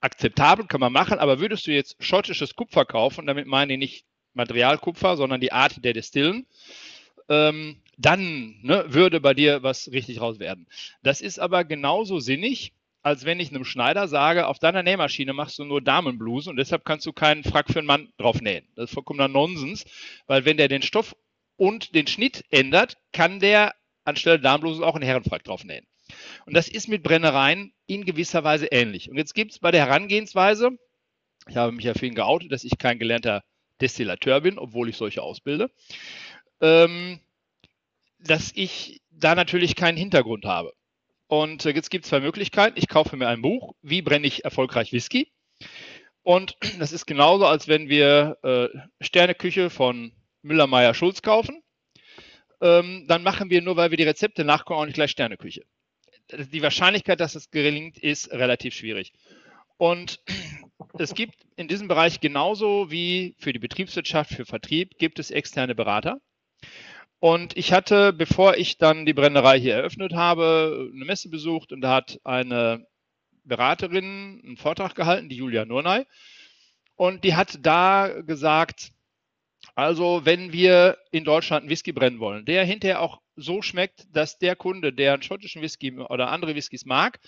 [0.00, 4.04] akzeptabel, kann man machen, aber würdest du jetzt schottisches Kupfer kaufen, damit meine ich nicht
[4.34, 6.46] Materialkupfer, sondern die Art der Destillen,
[7.30, 10.66] ähm, dann ne, würde bei dir was richtig raus werden.
[11.02, 15.58] Das ist aber genauso sinnig, als wenn ich einem Schneider sage, auf deiner Nähmaschine machst
[15.58, 18.68] du nur Damenblusen und deshalb kannst du keinen Frack für einen Mann drauf nähen.
[18.74, 19.86] Das ist vollkommener Nonsens,
[20.26, 21.16] weil wenn der den Stoff
[21.56, 23.74] und den Schnitt ändert, kann der
[24.04, 25.86] anstelle Damenblusen auch einen Herrenfrack drauf nähen.
[26.46, 29.10] Und das ist mit Brennereien in gewisser Weise ähnlich.
[29.10, 30.70] Und jetzt gibt es bei der Herangehensweise,
[31.48, 33.42] ich habe mich ja für ihn geoutet, dass ich kein gelernter
[33.80, 35.70] Destillateur bin, obwohl ich solche ausbilde,
[36.60, 37.20] ähm,
[38.18, 40.72] dass ich da natürlich keinen Hintergrund habe.
[41.28, 42.78] Und äh, jetzt gibt es zwei Möglichkeiten.
[42.78, 45.30] Ich kaufe mir ein Buch, wie brenne ich erfolgreich Whisky?
[46.22, 48.68] Und das ist genauso, als wenn wir äh,
[49.00, 51.62] Sterneküche von Müller-Meyer-Schulz kaufen.
[52.60, 55.62] Ähm, dann machen wir nur, weil wir die Rezepte nachkommen, auch nicht gleich Sterneküche
[56.32, 59.12] die Wahrscheinlichkeit, dass es gelingt, ist relativ schwierig.
[59.76, 60.20] Und
[60.98, 65.74] es gibt in diesem Bereich genauso wie für die Betriebswirtschaft, für Vertrieb, gibt es externe
[65.74, 66.20] Berater.
[67.18, 71.80] Und ich hatte, bevor ich dann die Brennerei hier eröffnet habe, eine Messe besucht und
[71.80, 72.86] da hat eine
[73.44, 76.04] Beraterin einen Vortrag gehalten, die Julia Nurnay.
[76.94, 78.92] Und die hat da gesagt,
[79.74, 84.38] also wenn wir in Deutschland einen Whisky brennen wollen, der hinterher auch so schmeckt, dass
[84.38, 87.20] der Kunde, der einen schottischen Whisky oder andere Whiskys mag,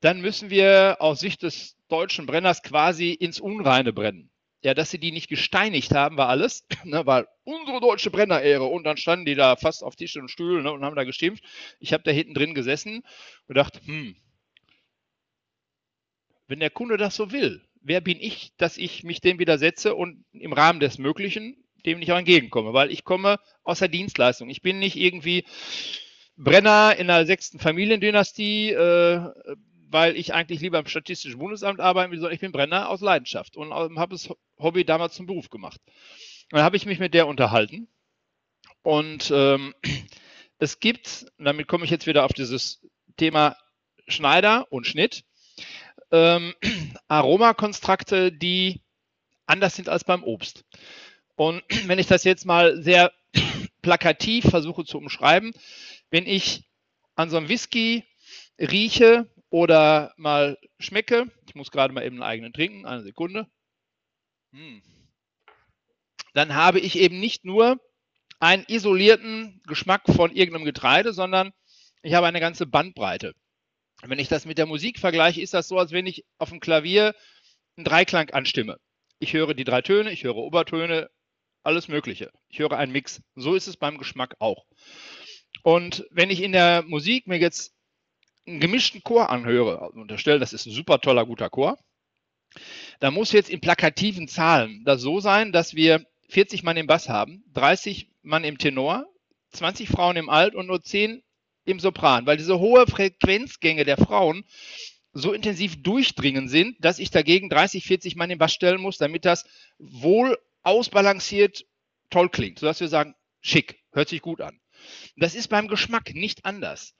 [0.00, 4.30] dann müssen wir aus Sicht des deutschen Brenners quasi ins Unreine brennen.
[4.62, 8.84] Ja, dass sie die nicht gesteinigt haben, war alles, ne, weil unsere deutsche Brennerehre und
[8.84, 11.44] dann standen die da fast auf Tischen und Stühlen ne, und haben da geschimpft.
[11.80, 13.02] Ich habe da hinten drin gesessen
[13.46, 14.16] und dachte, hm,
[16.46, 20.24] wenn der Kunde das so will, wer bin ich, dass ich mich dem widersetze und
[20.32, 24.48] im Rahmen des Möglichen dem nicht auch entgegenkomme, weil ich komme aus der Dienstleistung.
[24.50, 25.44] Ich bin nicht irgendwie
[26.36, 29.30] Brenner in der sechsten Familiendynastie, äh,
[29.88, 33.56] weil ich eigentlich lieber im Statistischen Bundesamt arbeiten will, sondern ich bin Brenner aus Leidenschaft
[33.56, 35.80] und habe das Hobby damals zum Beruf gemacht.
[36.50, 37.88] Und dann habe ich mich mit der unterhalten
[38.82, 39.74] und ähm,
[40.58, 43.56] es gibt, damit komme ich jetzt wieder auf dieses Thema
[44.08, 45.24] Schneider und Schnitt,
[46.10, 46.54] ähm,
[47.08, 48.82] Aromakonstrakte, die
[49.46, 50.64] anders sind als beim Obst.
[51.36, 53.12] Und wenn ich das jetzt mal sehr
[53.82, 55.52] plakativ versuche zu umschreiben,
[56.10, 56.64] wenn ich
[57.14, 58.04] an so einem Whisky
[58.58, 63.46] rieche oder mal schmecke, ich muss gerade mal eben einen eigenen trinken, eine Sekunde,
[64.52, 64.82] hm.
[66.34, 67.80] dann habe ich eben nicht nur
[68.40, 71.52] einen isolierten Geschmack von irgendeinem Getreide, sondern
[72.02, 73.34] ich habe eine ganze Bandbreite.
[74.02, 76.60] Wenn ich das mit der Musik vergleiche, ist das so, als wenn ich auf dem
[76.60, 77.14] Klavier
[77.76, 78.78] einen Dreiklang anstimme.
[79.18, 81.08] Ich höre die drei Töne, ich höre Obertöne,
[81.64, 82.30] alles Mögliche.
[82.48, 83.22] Ich höre einen Mix.
[83.34, 84.64] So ist es beim Geschmack auch.
[85.62, 87.74] Und wenn ich in der Musik mir jetzt
[88.46, 91.78] einen gemischten Chor anhöre, also unterstellen, das ist ein super toller, guter Chor,
[93.00, 97.08] dann muss jetzt in plakativen Zahlen das so sein, dass wir 40 Mann im Bass
[97.08, 99.06] haben, 30 Mann im Tenor,
[99.52, 101.22] 20 Frauen im Alt und nur 10
[101.64, 104.44] im Sopran, weil diese hohe Frequenzgänge der Frauen
[105.12, 109.24] so intensiv durchdringen sind, dass ich dagegen 30, 40 Mann im Bass stellen muss, damit
[109.24, 109.44] das
[109.78, 111.64] wohl ausbalanciert
[112.10, 114.60] toll klingt, sodass wir sagen, schick, hört sich gut an.
[115.16, 116.94] Das ist beim Geschmack nicht anders.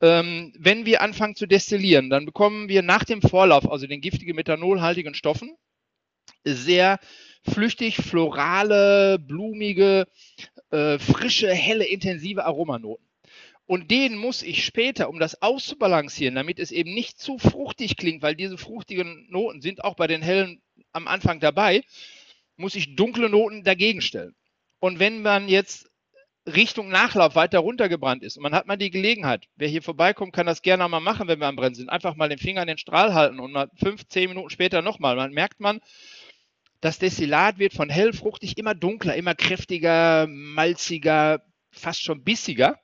[0.00, 4.36] Ähm, wenn wir anfangen zu destillieren, dann bekommen wir nach dem Vorlauf, also den giftigen
[4.36, 5.56] methanolhaltigen Stoffen,
[6.44, 6.98] sehr
[7.42, 10.06] flüchtig, florale, blumige,
[10.70, 13.06] äh, frische, helle, intensive Aromanoten.
[13.66, 18.22] Und den muss ich später, um das auszubalancieren, damit es eben nicht zu fruchtig klingt,
[18.22, 21.82] weil diese fruchtigen Noten sind auch bei den hellen am Anfang dabei,
[22.58, 24.34] muss ich dunkle Noten dagegen stellen.
[24.80, 25.90] Und wenn man jetzt
[26.46, 30.46] Richtung Nachlauf weiter runtergebrannt ist und man hat mal die Gelegenheit, wer hier vorbeikommt, kann
[30.46, 31.88] das gerne mal machen, wenn wir am Brennen sind.
[31.88, 35.16] Einfach mal den Finger an den Strahl halten und mal fünf, zehn Minuten später nochmal.
[35.16, 35.80] Man merkt man,
[36.80, 42.78] das Destillat wird von hellfruchtig immer dunkler, immer kräftiger, malziger, fast schon bissiger.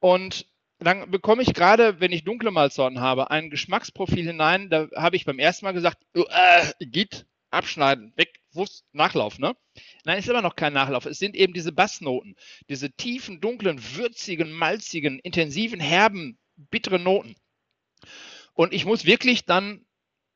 [0.00, 0.46] Und
[0.78, 4.70] dann bekomme ich gerade, wenn ich dunkle Malzsorten habe, ein Geschmacksprofil hinein.
[4.70, 8.23] Da habe ich beim ersten Mal gesagt, oh, äh, geht, abschneiden, weg,
[8.54, 9.56] Wurst, Nachlauf, ne?
[10.04, 11.06] Nein, ist immer noch kein Nachlauf.
[11.06, 12.36] Es sind eben diese Bassnoten,
[12.68, 17.34] diese tiefen, dunklen, würzigen, malzigen, intensiven, herben, bitteren Noten.
[18.52, 19.84] Und ich muss wirklich dann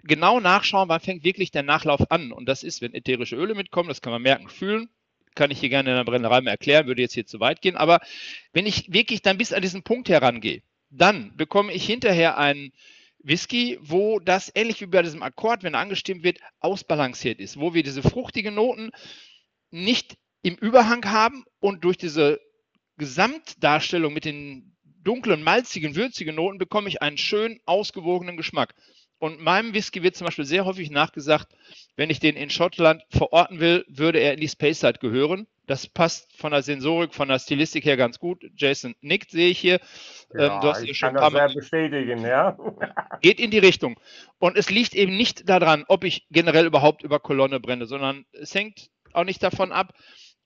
[0.02, 2.32] genau nachschauen, wann fängt wirklich der Nachlauf an.
[2.32, 4.88] Und das ist, wenn ätherische Öle mitkommen, das kann man merken, fühlen.
[5.34, 7.76] Kann ich hier gerne in der Brennerei mal erklären, würde jetzt hier zu weit gehen.
[7.76, 8.00] Aber
[8.52, 12.72] wenn ich wirklich dann bis an diesen Punkt herangehe, dann bekomme ich hinterher einen
[13.20, 17.74] Whisky, wo das ähnlich wie bei diesem Akkord, wenn er angestimmt wird, ausbalanciert ist, wo
[17.74, 18.90] wir diese fruchtigen Noten
[19.70, 22.40] nicht im Überhang haben und durch diese
[22.96, 28.74] Gesamtdarstellung mit den dunklen, malzigen, würzigen Noten bekomme ich einen schön ausgewogenen Geschmack.
[29.18, 31.52] Und meinem Whisky wird zum Beispiel sehr häufig nachgesagt,
[31.96, 35.46] wenn ich den in Schottland verorten will, würde er in die Space Side gehören.
[35.68, 38.42] Das passt von der Sensorik, von der Stilistik her ganz gut.
[38.56, 39.80] Jason nickt, sehe ich hier.
[40.34, 42.56] Ja, ähm, ich kann das sehr bestätigen, ja.
[43.20, 44.00] Geht in die Richtung.
[44.38, 48.54] Und es liegt eben nicht daran, ob ich generell überhaupt über Kolonne brenne, sondern es
[48.54, 49.92] hängt auch nicht davon ab,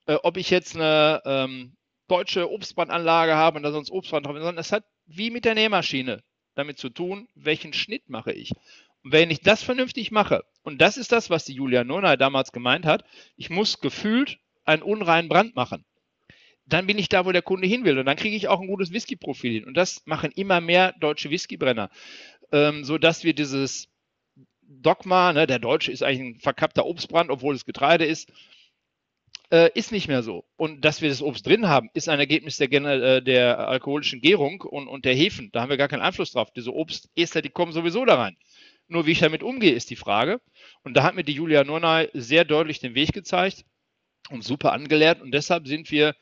[0.07, 1.77] äh, ob ich jetzt eine ähm,
[2.09, 6.25] deutsche Obstbrandanlage habe und da sonst Obstbrand drauf, sondern es hat wie mit der Nähmaschine
[6.57, 8.51] damit zu tun, welchen Schnitt mache ich.
[9.05, 12.51] Und wenn ich das vernünftig mache, und das ist das, was die Julia Nona damals
[12.51, 13.05] gemeint hat,
[13.37, 15.85] ich muss gefühlt einen unreinen Brand machen.
[16.67, 17.99] Dann bin ich da, wo der Kunde hin will.
[17.99, 19.65] Und dann kriege ich auch ein gutes Whisky-Profil hin.
[19.65, 21.91] Und das machen immer mehr deutsche Whiskybrenner,
[22.53, 23.89] ähm, sodass wir dieses
[24.63, 28.33] Dogma, ne, der Deutsche ist eigentlich ein verkappter Obstbrand, obwohl es Getreide ist,
[29.51, 30.45] äh, ist nicht mehr so.
[30.57, 34.63] Und dass wir das Obst drin haben, ist ein Ergebnis der, äh, der alkoholischen Gärung
[34.63, 35.51] und, und der Hefen.
[35.53, 36.51] Da haben wir gar keinen Einfluss drauf.
[36.53, 38.37] Diese Obstester, die kommen sowieso da rein.
[38.89, 40.41] Nur wie ich damit umgehe, ist die Frage.
[40.85, 43.65] Und da hat mir die Julia Nurnay sehr deutlich den Weg gezeigt
[44.33, 45.21] und super angelehrt.
[45.21, 46.15] Und deshalb sind wir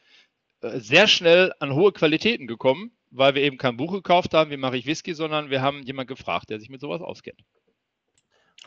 [0.62, 4.56] äh, sehr schnell an hohe Qualitäten gekommen, weil wir eben kein Buch gekauft haben, wie
[4.56, 7.40] mache ich Whisky, sondern wir haben jemanden gefragt, der sich mit sowas auskennt.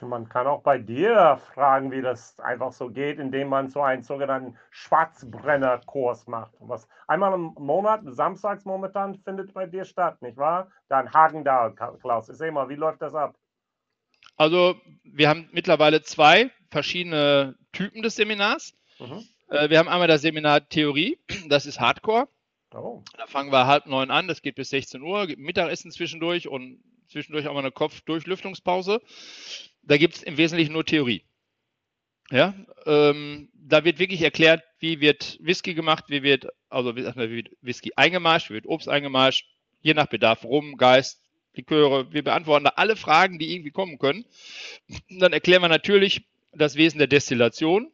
[0.02, 4.02] Man kann auch bei dir fragen, wie das einfach so geht, indem man so einen
[4.02, 6.52] sogenannten Schwarzbrennerkurs macht.
[6.60, 10.72] Was einmal im Monat, samstags momentan, findet bei dir statt, nicht wahr?
[10.90, 12.28] Dann Hagendahl, Klaus.
[12.28, 13.36] Ich sehe mal, wie läuft das ab?
[14.36, 18.74] Also, wir haben mittlerweile zwei verschiedene Typen des Seminars.
[19.00, 19.24] Mhm.
[19.54, 22.28] Äh, wir haben einmal das Seminar Theorie, das ist Hardcore.
[22.74, 23.04] Oh.
[23.18, 26.84] Da fangen wir halb neun an, das geht bis 16 Uhr, gibt Mittagessen zwischendurch und
[27.08, 29.00] zwischendurch auch mal eine Kopfdurchlüftungspause.
[29.84, 31.24] Da gibt es im Wesentlichen nur Theorie.
[32.32, 32.56] Ja,
[32.88, 37.92] ähm, da wird wirklich erklärt, wie wird Whisky gemacht, wie wird, also wie wird Whisky
[37.96, 39.46] eingemascht, wie wird Obst eingemascht,
[39.82, 41.22] je nach Bedarf Rum, Geist,
[41.54, 42.12] Liköre.
[42.12, 44.26] Wir beantworten da alle Fragen, die irgendwie kommen können.
[45.12, 47.92] Dann erklären wir natürlich das Wesen der Destillation,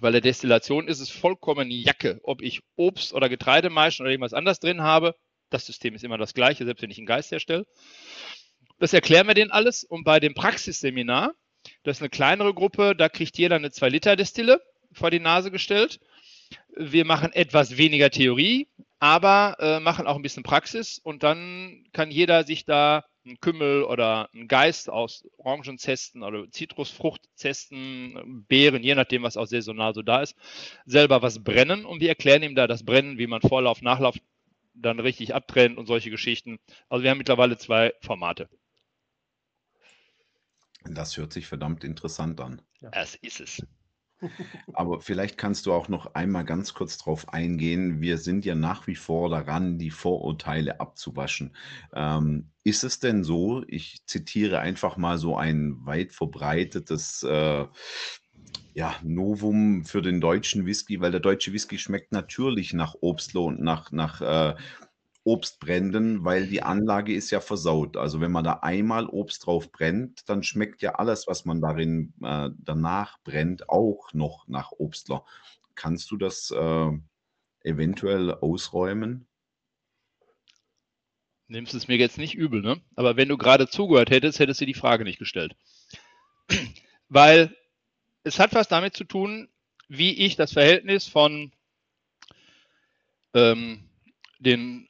[0.00, 4.34] weil der Destillation ist es vollkommen Jacke, ob ich Obst oder Getreide maischen oder irgendwas
[4.34, 5.14] anderes drin habe.
[5.50, 7.66] Das System ist immer das gleiche, selbst wenn ich einen Geist herstelle.
[8.78, 9.84] Das erklären wir denen alles.
[9.84, 11.32] Und bei dem Praxisseminar,
[11.82, 14.60] das ist eine kleinere Gruppe, da kriegt jeder eine 2-Liter-Destille
[14.92, 16.00] vor die Nase gestellt.
[16.76, 18.68] Wir machen etwas weniger Theorie,
[18.98, 23.84] aber äh, machen auch ein bisschen Praxis und dann kann jeder sich da einen Kümmel
[23.84, 30.22] oder einen Geist aus Orangenzesten oder Zitrusfruchtzesten, Beeren, je nachdem, was auch saisonal so da
[30.22, 30.36] ist,
[30.86, 34.16] selber was brennen und wir erklären ihm da das Brennen, wie man Vorlauf, Nachlauf
[34.74, 36.58] dann richtig abtrennt und solche Geschichten.
[36.88, 38.48] Also wir haben mittlerweile zwei Formate.
[40.84, 42.62] Das hört sich verdammt interessant an.
[42.80, 43.66] Das ist es.
[44.72, 48.00] Aber vielleicht kannst du auch noch einmal ganz kurz drauf eingehen.
[48.00, 51.54] Wir sind ja nach wie vor daran, die Vorurteile abzuwaschen.
[51.92, 57.64] Ähm, ist es denn so, ich zitiere einfach mal so ein weit verbreitetes äh,
[58.74, 63.60] ja, Novum für den deutschen Whisky, weil der deutsche Whisky schmeckt natürlich nach Obstler und
[63.60, 64.56] nach, nach äh,
[65.22, 67.96] Obstbränden, weil die Anlage ist ja versaut.
[67.96, 72.14] Also wenn man da einmal Obst drauf brennt, dann schmeckt ja alles, was man darin
[72.20, 75.24] äh, danach brennt, auch noch nach Obstler.
[75.76, 76.90] Kannst du das äh,
[77.62, 79.28] eventuell ausräumen?
[81.48, 82.80] Nimmst es mir jetzt nicht übel, ne?
[82.96, 85.54] Aber wenn du gerade zugehört hättest, hättest du die Frage nicht gestellt.
[87.08, 87.56] Weil
[88.24, 89.48] es hat was damit zu tun,
[89.88, 91.52] wie ich das Verhältnis von
[93.34, 93.88] ähm,
[94.40, 94.88] den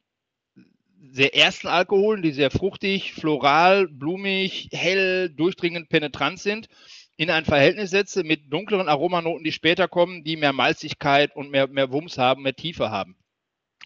[1.11, 6.69] sehr ersten Alkoholen, die sehr fruchtig, floral, blumig, hell, durchdringend, penetrant sind,
[7.17, 11.67] in ein Verhältnis setze mit dunkleren Aromanoten, die später kommen, die mehr Malzigkeit und mehr,
[11.67, 13.17] mehr Wumms haben, mehr Tiefe haben.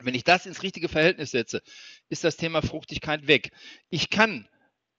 [0.03, 1.63] Wenn ich das ins richtige Verhältnis setze,
[2.09, 3.51] ist das Thema Fruchtigkeit weg.
[3.89, 4.49] Ich kann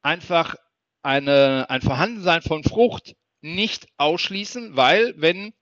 [0.01, 0.55] einfach
[1.03, 5.53] eine, ein Vorhandensein von Frucht nicht ausschließen, weil wenn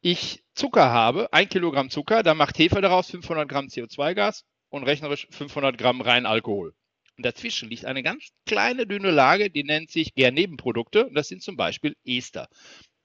[0.00, 5.26] ich Zucker habe, ein Kilogramm Zucker, dann macht Hefe daraus 500 Gramm CO2-Gas und rechnerisch
[5.30, 6.74] 500 Gramm rein Alkohol.
[7.16, 11.42] Und dazwischen liegt eine ganz kleine, dünne Lage, die nennt sich Gärnebenprodukte und das sind
[11.42, 12.48] zum Beispiel Ester.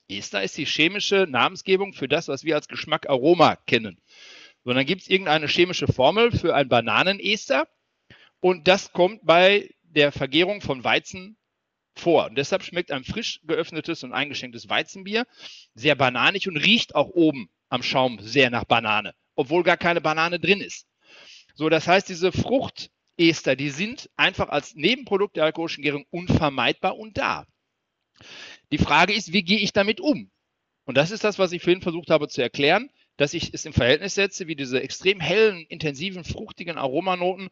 [0.07, 3.99] Ester ist die chemische Namensgebung für das, was wir als Geschmack Aroma kennen.
[4.73, 7.67] Dann gibt es irgendeine chemische Formel für ein Bananenester
[8.39, 11.37] und das kommt bei der Vergärung von Weizen
[11.95, 12.25] vor.
[12.25, 15.25] Und deshalb schmeckt ein frisch geöffnetes und eingeschenktes Weizenbier
[15.73, 20.39] sehr bananig und riecht auch oben am Schaum sehr nach Banane, obwohl gar keine Banane
[20.39, 20.87] drin ist.
[21.53, 27.17] So, das heißt, diese Fruchtester, die sind einfach als Nebenprodukt der alkoholischen Gärung unvermeidbar und
[27.17, 27.45] da.
[28.71, 30.31] Die Frage ist, wie gehe ich damit um?
[30.85, 33.73] Und das ist das, was ich vorhin versucht habe zu erklären, dass ich es im
[33.73, 37.49] Verhältnis setze, wie diese extrem hellen, intensiven, fruchtigen Aromanoten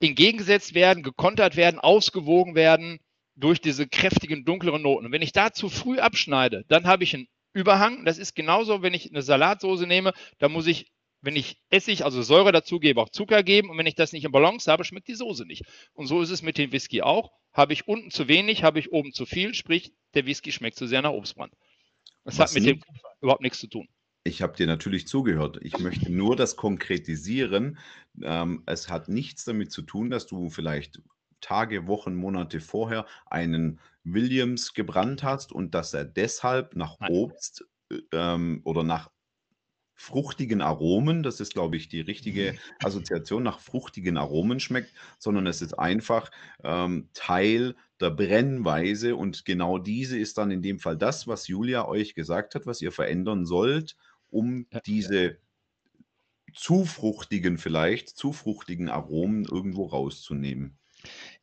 [0.00, 2.98] entgegengesetzt werden, gekontert werden, ausgewogen werden
[3.34, 5.06] durch diese kräftigen, dunkleren Noten.
[5.06, 8.04] Und wenn ich da zu früh abschneide, dann habe ich einen Überhang.
[8.04, 10.90] Das ist genauso, wenn ich eine Salatsoße nehme, da muss ich
[11.26, 13.68] wenn ich Essig, also Säure dazugebe, auch Zucker geben.
[13.68, 15.64] Und wenn ich das nicht in Balance habe, schmeckt die Soße nicht.
[15.92, 17.32] Und so ist es mit dem Whisky auch.
[17.52, 20.86] Habe ich unten zu wenig, habe ich oben zu viel, sprich, der Whisky schmeckt zu
[20.86, 21.52] sehr nach Obstbrand.
[22.24, 22.84] Das Was hat mit nicht?
[22.84, 23.88] dem überhaupt nichts zu tun.
[24.26, 25.58] Ich habe dir natürlich zugehört.
[25.62, 27.78] Ich möchte nur das konkretisieren.
[28.22, 31.00] Ähm, es hat nichts damit zu tun, dass du vielleicht
[31.40, 37.12] Tage, Wochen, Monate vorher einen Williams gebrannt hast und dass er deshalb nach Nein.
[37.12, 39.10] Obst äh, ähm, oder nach
[39.94, 42.58] fruchtigen Aromen, das ist, glaube ich, die richtige mhm.
[42.84, 46.30] Assoziation, nach fruchtigen Aromen schmeckt, sondern es ist einfach
[46.64, 51.86] ähm, Teil der Brennweise und genau diese ist dann in dem Fall das, was Julia
[51.86, 53.96] euch gesagt hat, was ihr verändern sollt,
[54.30, 55.38] um diese
[56.52, 60.78] zu fruchtigen vielleicht, zu fruchtigen Aromen irgendwo rauszunehmen.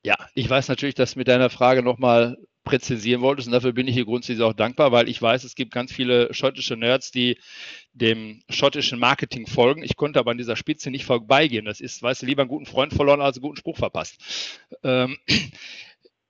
[0.02, 3.48] Ja, ich weiß natürlich, dass mit deiner Frage nochmal präzisieren wolltest.
[3.48, 6.34] Und dafür bin ich hier grundsätzlich auch dankbar, weil ich weiß, es gibt ganz viele
[6.34, 7.38] schottische Nerds, die
[7.94, 9.84] dem schottischen Marketing folgen.
[9.84, 11.66] Ich konnte aber an dieser Spitze nicht vorbeigehen.
[11.66, 14.16] Das ist, weißt du, lieber einen guten Freund verloren als einen guten Spruch verpasst.
[14.84, 15.18] Ähm,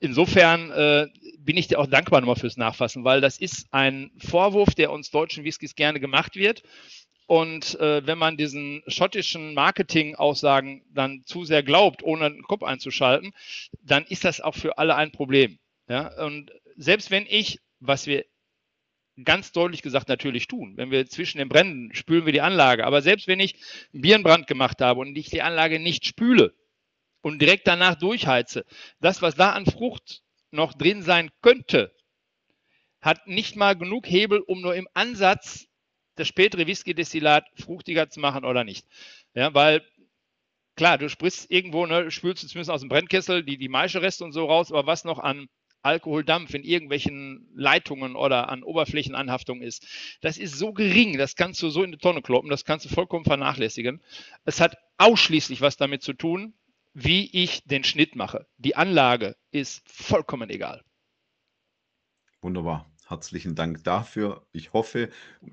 [0.04, 1.08] insofern äh,
[1.40, 5.10] bin ich dir auch dankbar nochmal fürs Nachfassen, weil das ist ein Vorwurf, der uns
[5.10, 6.64] deutschen Whiskys gerne gemacht wird.
[7.26, 13.32] Und äh, wenn man diesen schottischen Marketing-Aussagen dann zu sehr glaubt, ohne den Kopf einzuschalten,
[13.82, 15.58] dann ist das auch für alle ein Problem.
[15.88, 18.26] Ja, und selbst wenn ich, was wir
[19.24, 23.02] ganz deutlich gesagt natürlich tun, wenn wir zwischen den Bränden spülen wir die Anlage, aber
[23.02, 23.56] selbst wenn ich
[23.94, 26.54] einen Bierenbrand gemacht habe und ich die Anlage nicht spüle
[27.24, 28.66] und direkt danach durchheize,
[29.00, 30.22] das, was da an Frucht
[30.52, 31.92] noch drin sein könnte,
[33.02, 35.66] hat nicht mal genug Hebel, um nur im Ansatz
[36.16, 38.86] das spätere Whisky-Destillat fruchtiger zu machen oder nicht.
[39.34, 39.82] Ja, weil
[40.76, 44.34] klar, du sprichst irgendwo, ne, spülst du zumindest aus dem Brennkessel die, die Maischereste und
[44.34, 45.48] so raus, aber was noch an
[45.82, 49.86] Alkoholdampf in irgendwelchen Leitungen oder an Oberflächenanhaftung ist.
[50.22, 52.90] Das ist so gering, das kannst du so in die Tonne kloppen, das kannst du
[52.90, 54.02] vollkommen vernachlässigen.
[54.46, 56.54] Es hat ausschließlich was damit zu tun,
[56.94, 58.48] wie ich den Schnitt mache.
[58.58, 60.84] Die Anlage ist vollkommen egal.
[62.42, 62.90] Wunderbar.
[63.08, 64.48] Herzlichen Dank dafür.
[64.54, 65.10] Ich hoffe,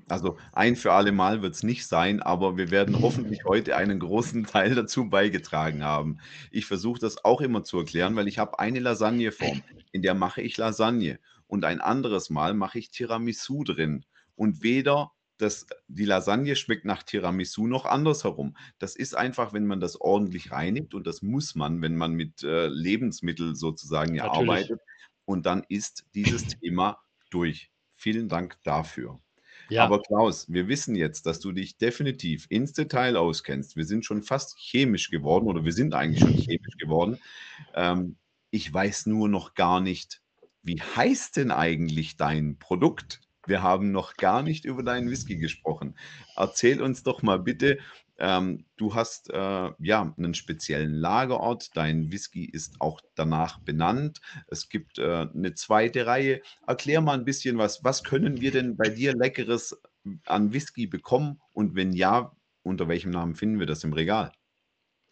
[0.07, 3.99] also ein für alle Mal wird es nicht sein, aber wir werden hoffentlich heute einen
[3.99, 6.19] großen Teil dazu beigetragen haben.
[6.49, 9.61] Ich versuche das auch immer zu erklären, weil ich habe eine Lasagneform,
[9.91, 14.05] in der mache ich Lasagne und ein anderes Mal mache ich Tiramisu drin.
[14.35, 15.11] Und weder
[15.41, 18.55] das, die Lasagne schmeckt nach Tiramisu noch andersherum.
[18.79, 22.43] Das ist einfach, wenn man das ordentlich reinigt und das muss man, wenn man mit
[22.43, 24.49] äh, Lebensmitteln sozusagen ja Natürlich.
[24.49, 24.81] arbeitet.
[25.25, 27.71] Und dann ist dieses Thema durch.
[27.95, 29.19] Vielen Dank dafür.
[29.69, 33.77] Ja, Aber Klaus, wir wissen jetzt, dass du dich definitiv ins Detail auskennst.
[33.77, 37.19] Wir sind schon fast chemisch geworden oder wir sind eigentlich schon chemisch geworden.
[37.73, 38.17] Ähm,
[38.49, 40.21] ich weiß nur noch gar nicht,
[40.61, 43.21] wie heißt denn eigentlich dein Produkt?
[43.47, 45.95] Wir haben noch gar nicht über deinen Whisky gesprochen.
[46.35, 47.79] Erzähl uns doch mal bitte,
[48.17, 54.21] ähm, du hast äh, ja einen speziellen Lagerort, dein Whisky ist auch danach benannt.
[54.47, 56.41] Es gibt äh, eine zweite Reihe.
[56.67, 57.83] Erklär mal ein bisschen was.
[57.83, 59.81] Was können wir denn bei dir Leckeres
[60.25, 61.41] an Whisky bekommen?
[61.51, 64.31] Und wenn ja, unter welchem Namen finden wir das im Regal?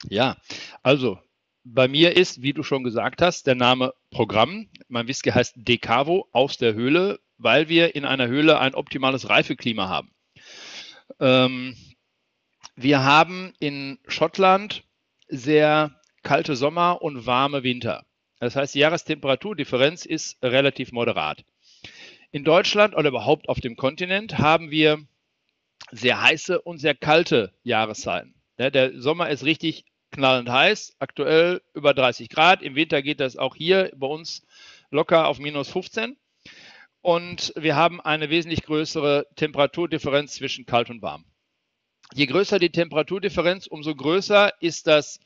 [0.07, 0.38] ja.
[0.84, 1.19] Also,
[1.63, 4.69] bei mir ist, wie du schon gesagt hast, der Name Programm.
[4.88, 9.87] Mein Whisky heißt Decavo aus der Höhle, weil wir in einer Höhle ein optimales Reifeklima
[9.87, 10.11] haben.
[11.19, 11.75] Ähm,
[12.75, 14.83] wir haben in Schottland
[15.27, 18.05] sehr kalte Sommer und warme Winter.
[18.39, 21.43] Das heißt, die Jahrestemperatur-Differenz ist relativ moderat.
[22.31, 24.99] In Deutschland oder überhaupt auf dem Kontinent haben wir
[25.91, 28.35] sehr heiße und sehr kalte Jahreszeiten.
[28.57, 32.61] Ja, der Sommer ist richtig knallend heiß, aktuell über 30 Grad.
[32.61, 34.45] Im Winter geht das auch hier bei uns
[34.91, 36.17] locker auf minus 15.
[37.01, 41.25] Und wir haben eine wesentlich größere Temperaturdifferenz zwischen kalt und warm.
[42.13, 45.19] Je größer die Temperaturdifferenz, umso größer ist das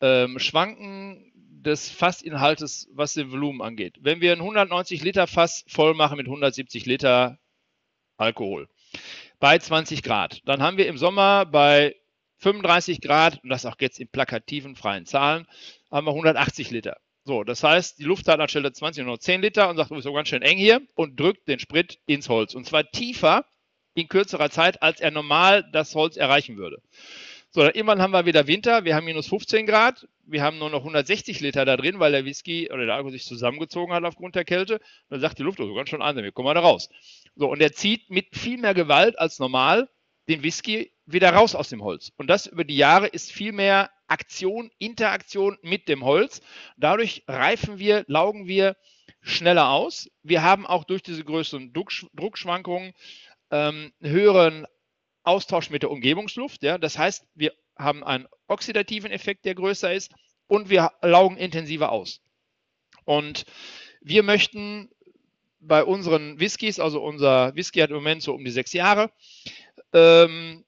[0.00, 3.96] ähm, Schwanken des Fassinhaltes, was den Volumen angeht.
[4.00, 7.38] Wenn wir ein 190 Liter Fass voll machen mit 170 Liter
[8.16, 8.68] Alkohol
[9.38, 11.96] bei 20 Grad, dann haben wir im Sommer bei
[12.38, 15.46] 35 Grad, und das auch jetzt in plakativen freien Zahlen,
[15.90, 16.96] haben wir 180 Liter.
[17.30, 19.94] So, das heißt, die Luft hat anstelle 20 nur noch 10 Liter und sagt, du
[19.94, 22.56] bist so ganz schön eng hier und drückt den Sprit ins Holz.
[22.56, 23.44] Und zwar tiefer
[23.94, 26.82] in kürzerer Zeit, als er normal das Holz erreichen würde.
[27.50, 30.70] So, dann irgendwann haben wir wieder Winter, wir haben minus 15 Grad, wir haben nur
[30.70, 34.34] noch 160 Liter da drin, weil der Whisky oder der Alkohol sich zusammengezogen hat aufgrund
[34.34, 34.78] der Kälte.
[34.78, 36.88] Und dann sagt die Luft, oh, ganz schön an, wir kommen wir da raus.
[37.36, 39.88] So, und er zieht mit viel mehr Gewalt als normal
[40.30, 42.12] den Whisky wieder raus aus dem Holz.
[42.16, 46.40] Und das über die Jahre ist viel mehr Aktion, Interaktion mit dem Holz.
[46.76, 48.76] Dadurch reifen wir, laugen wir
[49.20, 50.08] schneller aus.
[50.22, 52.92] Wir haben auch durch diese größeren Druckschwankungen
[53.50, 54.66] ähm, höheren
[55.24, 56.62] Austausch mit der Umgebungsluft.
[56.62, 56.78] Ja?
[56.78, 60.12] Das heißt, wir haben einen oxidativen Effekt, der größer ist
[60.46, 62.20] und wir laugen intensiver aus.
[63.04, 63.44] Und
[64.00, 64.90] wir möchten
[65.60, 69.10] bei unseren Whiskys, also unser Whisky hat im Moment so um die sechs Jahre,
[69.92, 70.64] ähm,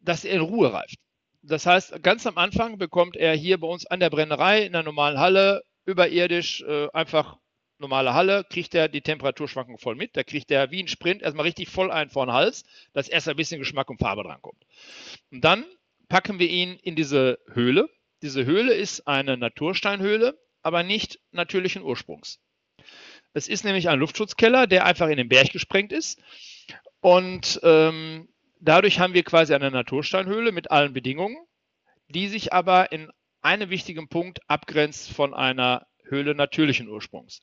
[0.00, 0.96] dass er in Ruhe reift.
[1.42, 4.82] Das heißt, ganz am Anfang bekommt er hier bei uns an der Brennerei in der
[4.82, 7.38] normalen Halle überirdisch äh, einfach
[7.78, 10.16] normale Halle, kriegt er die Temperaturschwankung voll mit.
[10.16, 13.28] Da kriegt er wie ein Sprint erstmal richtig voll ein vor den Hals, dass erst
[13.28, 14.62] ein bisschen Geschmack und Farbe drankommt.
[15.30, 15.64] Und dann
[16.08, 17.88] packen wir ihn in diese Höhle.
[18.22, 22.38] Diese Höhle ist eine Natursteinhöhle, aber nicht natürlichen Ursprungs.
[23.32, 26.20] Es ist nämlich ein Luftschutzkeller, der einfach in den Berg gesprengt ist.
[27.00, 28.28] Und ähm,
[28.60, 31.36] dadurch haben wir quasi eine Natursteinhöhle mit allen Bedingungen,
[32.08, 33.10] die sich aber in
[33.42, 37.42] einem wichtigen Punkt abgrenzt von einer Höhle natürlichen Ursprungs.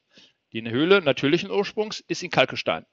[0.54, 2.86] Die Höhle natürlichen Ursprungs ist in Kalkgestein.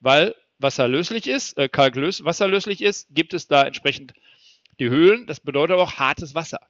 [0.00, 4.14] Weil wasserlöslich ist, äh, Kalk wasserlöslich ist, gibt es da entsprechend
[4.78, 5.26] die Höhlen.
[5.26, 6.60] Das bedeutet aber auch hartes Wasser.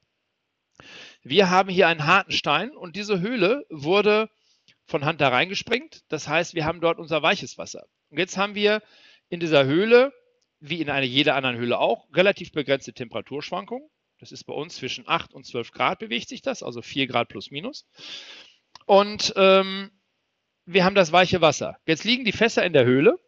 [1.23, 4.29] Wir haben hier einen harten Stein und diese Höhle wurde
[4.85, 6.03] von Hand da reingesprengt.
[6.09, 7.85] Das heißt, wir haben dort unser weiches Wasser.
[8.09, 8.81] Und jetzt haben wir
[9.29, 10.13] in dieser Höhle,
[10.69, 13.87] wie in einer jeder anderen Höhle auch, relativ begrenzte Temperaturschwankungen.
[14.19, 17.27] Das ist bei uns zwischen 8 und 12 Grad bewegt sich das, also 4 Grad
[17.27, 17.85] plus minus.
[18.85, 19.91] Und ähm,
[20.65, 21.77] wir haben das weiche Wasser.
[21.85, 23.19] Jetzt liegen die Fässer in der Höhle.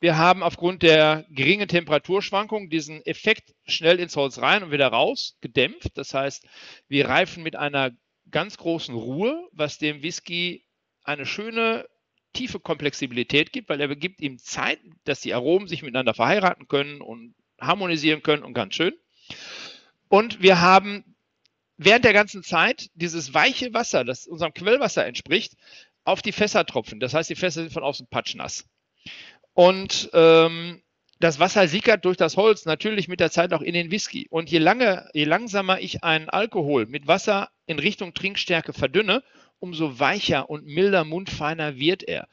[0.00, 5.38] Wir haben aufgrund der geringen Temperaturschwankung diesen Effekt schnell ins Holz rein und wieder raus
[5.40, 5.96] gedämpft.
[5.96, 6.44] Das heißt,
[6.88, 7.92] wir reifen mit einer
[8.30, 10.64] ganz großen Ruhe, was dem Whisky
[11.04, 11.86] eine schöne
[12.32, 17.00] tiefe Komplexibilität gibt, weil er gibt ihm Zeit, dass die Aromen sich miteinander verheiraten können
[17.00, 18.94] und harmonisieren können und ganz schön.
[20.08, 21.04] Und wir haben
[21.76, 25.54] während der ganzen Zeit dieses weiche Wasser, das unserem Quellwasser entspricht,
[26.04, 27.00] auf die Fässer tropfen.
[27.00, 28.64] Das heißt, die Fässer sind von außen patschnass.
[29.54, 30.82] Und ähm,
[31.20, 34.26] das Wasser sickert durch das Holz natürlich mit der Zeit auch in den Whisky.
[34.28, 39.22] Und je, lange, je langsamer ich einen Alkohol mit Wasser in Richtung Trinkstärke verdünne,
[39.62, 42.28] umso weicher und milder, mundfeiner wird er.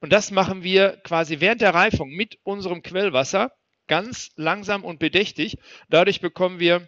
[0.00, 3.52] Und das machen wir quasi während der Reifung mit unserem Quellwasser
[3.86, 5.56] ganz langsam und bedächtig.
[5.88, 6.86] Dadurch bekommen wir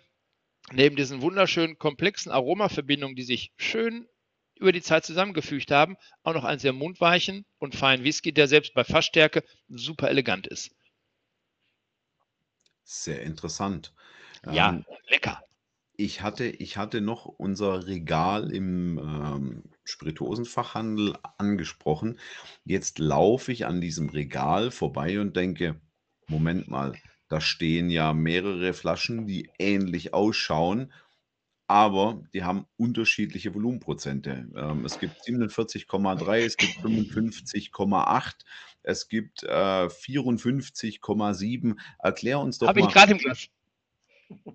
[0.73, 4.07] neben diesen wunderschönen komplexen Aromaverbindungen, die sich schön
[4.59, 8.75] über die Zeit zusammengefügt haben, auch noch einen sehr mundweichen und feinen Whisky, der selbst
[8.75, 10.71] bei Fassstärke super elegant ist.
[12.85, 13.93] Sehr interessant.
[14.51, 15.43] Ja, Ähm, lecker.
[15.99, 22.19] Ich hatte ich hatte noch unser Regal im, ähm, Spirituosenfachhandel angesprochen.
[22.65, 25.81] Jetzt laufe ich an diesem Regal vorbei und denke:
[26.27, 30.93] „Moment mal, da stehen ja mehrere Flaschen, die ähnlich ausschauen,
[31.69, 38.45] aber die haben unterschiedliche Volumenprozente.“ Ähm, es gibt 47,3, es gibt 55,8,
[38.83, 41.81] es gibt, äh, 54,7.
[42.01, 43.49] Erklär uns doch Habe ich mal gerade im Glas.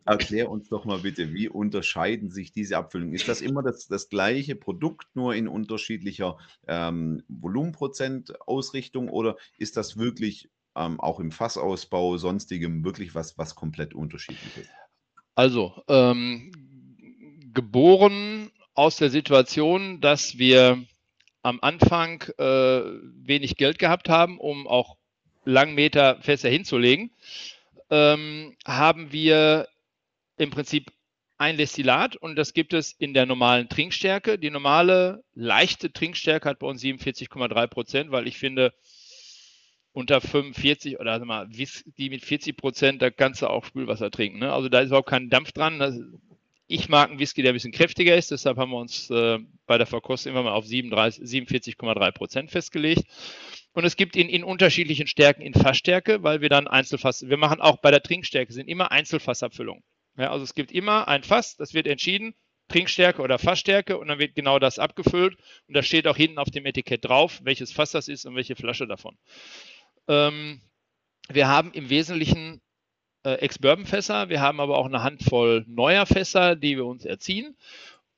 [0.05, 3.13] Erklär uns doch mal bitte, wie unterscheiden sich diese Abfüllungen?
[3.13, 9.97] Ist das immer das das gleiche Produkt, nur in unterschiedlicher, ähm, Volumenprozent-Ausrichtung oder ist das
[9.97, 14.67] wirklich, ähm, auch im Fassausbau, Sonstigem wirklich was was komplett Unterschiedliches?
[15.35, 16.51] Also, ähm,
[17.53, 20.83] geboren aus der Situation, dass wir
[21.43, 22.81] am Anfang, äh,
[23.25, 24.97] wenig Geld gehabt haben, um auch
[25.45, 27.11] Langmeter-Fässer hinzulegen,
[27.91, 29.67] ähm, haben wir
[30.37, 30.91] im Prinzip
[31.37, 34.39] ein Destillat und das gibt es in der normalen Trinkstärke.
[34.39, 38.73] Die normale leichte Trinkstärke hat bei uns 47,3 Prozent, weil ich finde,
[39.93, 44.39] unter 45 oder sag mal, Whisky mit 40 Prozent, da kannst du auch Spülwasser trinken.
[44.39, 44.53] Ne?
[44.53, 45.79] Also da ist überhaupt kein Dampf dran.
[45.79, 45.99] Das,
[46.67, 49.77] ich mag einen Whisky, der ein bisschen kräftiger ist, deshalb haben wir uns äh, bei
[49.77, 53.03] der Verkostung immer mal auf 47,3 Prozent festgelegt.
[53.73, 57.61] Und es gibt ihn in unterschiedlichen Stärken in Fassstärke, weil wir dann Einzelfass, wir machen
[57.61, 59.83] auch bei der Trinkstärke, sind immer Einzelfassabfüllungen.
[60.17, 62.33] Ja, also es gibt immer ein Fass, das wird entschieden,
[62.67, 66.49] Trinkstärke oder Fassstärke und dann wird genau das abgefüllt und da steht auch hinten auf
[66.49, 69.17] dem Etikett drauf, welches Fass das ist und welche Flasche davon.
[70.07, 70.61] Ähm,
[71.29, 72.61] wir haben im Wesentlichen
[73.23, 77.55] äh, Ex-Bourbon-Fässer, wir haben aber auch eine Handvoll neuer Fässer, die wir uns erziehen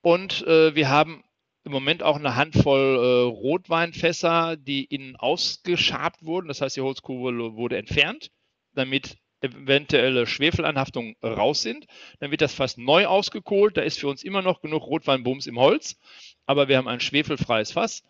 [0.01, 1.23] und äh, wir haben
[1.63, 6.47] im Moment auch eine Handvoll äh, Rotweinfässer, die innen ausgeschabt wurden.
[6.47, 8.31] Das heißt, die Holzkurbel wurde entfernt,
[8.73, 11.85] damit eventuelle Schwefelanhaftungen raus sind.
[12.19, 13.77] Dann wird das fast neu ausgekohlt.
[13.77, 15.97] Da ist für uns immer noch genug Rotweinbums im Holz,
[16.45, 18.03] aber wir haben ein schwefelfreies Fass.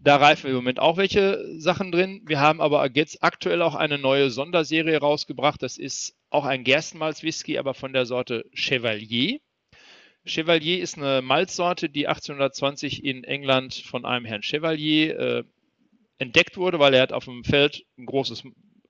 [0.00, 2.22] Da reifen im Moment auch welche Sachen drin.
[2.26, 5.62] Wir haben aber jetzt aktuell auch eine neue Sonderserie rausgebracht.
[5.62, 9.38] Das ist auch ein Gerstenmalz-Whisky, aber von der Sorte Chevalier.
[10.26, 15.44] Chevalier ist eine Malzsorte, die 1820 in England von einem Herrn Chevalier äh,
[16.18, 18.42] entdeckt wurde, weil er hat auf dem Feld ein großes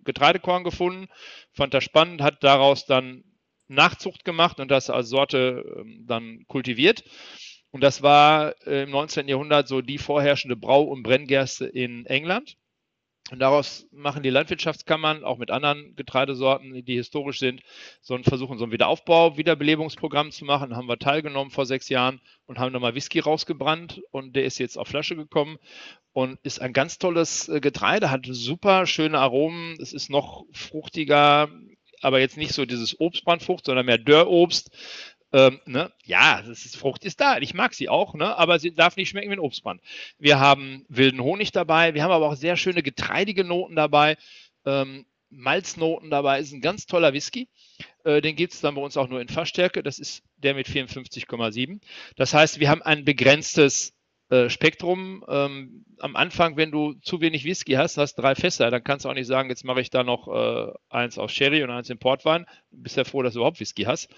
[0.05, 1.09] Getreidekorn gefunden,
[1.53, 3.25] fand das spannend, hat daraus dann
[3.69, 7.05] Nachzucht gemacht und das als Sorte äh, dann kultiviert.
[7.71, 9.29] Und das war äh, im 19.
[9.29, 12.57] Jahrhundert so die vorherrschende Brau- und Brenngerste in England.
[13.33, 17.61] Und daraus machen die Landwirtschaftskammern auch mit anderen Getreidesorten, die historisch sind,
[18.01, 20.77] so einen versuchen, so ein Wiederaufbau, Wiederbelebungsprogramm zu machen.
[20.77, 24.79] Haben wir teilgenommen vor sechs Jahren und haben nochmal Whisky rausgebrannt und der ist jetzt
[24.79, 25.59] auf Flasche gekommen
[26.13, 29.77] und ist ein ganz tolles äh, Getreide, hat super schöne Aromen.
[29.81, 31.49] Es ist noch fruchtiger,
[32.03, 34.71] aber jetzt nicht so dieses Obstbrandfrucht, sondern mehr Dörrobst.
[35.37, 35.93] Ähm, ne?
[36.07, 37.37] Ja, ist, Frucht ist da.
[37.37, 38.39] Ich mag sie auch, ne?
[38.39, 39.83] aber sie darf nicht schmecken wie ein Obstbrand.
[40.19, 44.17] Wir haben wilden Honig dabei, wir haben aber auch sehr schöne getreidige Noten dabei,
[44.65, 46.41] ähm, Malznoten dabei.
[46.41, 47.49] Ist ein ganz toller Whisky.
[48.05, 49.83] Äh, den gibt es dann bei uns auch nur in Fassstärke.
[49.83, 51.81] Das ist der mit 54,7.
[52.17, 53.93] Das heißt, wir haben ein begrenztes
[54.31, 55.23] äh, Spektrum.
[55.29, 59.11] Ähm, am Anfang, wenn du zu wenig Whisky hast, hast drei Fässer, dann kannst du
[59.11, 61.99] auch nicht sagen, jetzt mache ich da noch äh, eins aus Sherry und eins in
[61.99, 62.47] Portwein.
[62.71, 64.09] Bist ja froh, dass du überhaupt Whisky hast.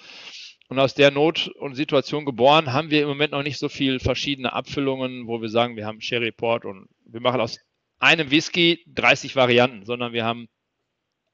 [0.68, 4.00] Und aus der Not und Situation geboren haben wir im Moment noch nicht so viel
[4.00, 7.58] verschiedene Abfüllungen, wo wir sagen, wir haben Sherry Port und wir machen aus
[7.98, 10.48] einem Whisky 30 Varianten, sondern wir haben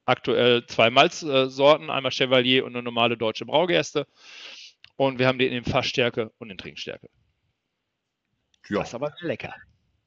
[0.05, 4.07] aktuell zwei Malzsorten, einmal Chevalier und eine normale deutsche Braugerste.
[4.95, 7.09] Und wir haben den in Fassstärke und in Trinkstärke.
[8.69, 8.79] Ja.
[8.79, 9.53] Das ist aber lecker.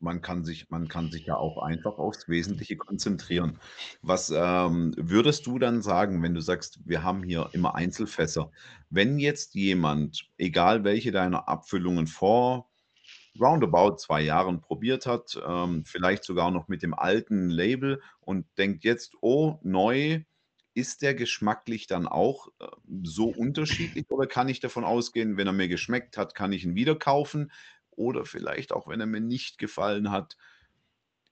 [0.01, 3.59] Man kann sich man kann sich ja auch einfach aufs Wesentliche konzentrieren.
[4.03, 8.51] Was, ähm, würdest du dann sagen, wenn du sagst, wir haben hier immer Einzelfässer?
[8.91, 12.71] Wenn jetzt jemand, egal welche deiner Abfüllungen vor
[13.39, 18.85] roundabout 2 Jahren probiert hat, ähm, vielleicht sogar noch mit dem alten Label und denkt
[18.85, 20.23] jetzt: „Oh, neu“,
[20.75, 22.67] ist der geschmacklich dann auch, äh,
[23.03, 26.75] so unterschiedlich oder kann ich davon ausgehen, wenn er mir geschmeckt hat, kann ich ihn
[26.77, 27.53] wieder kaufen?
[27.99, 30.37] Oder vielleicht auch, wenn er mir nicht gefallen hat,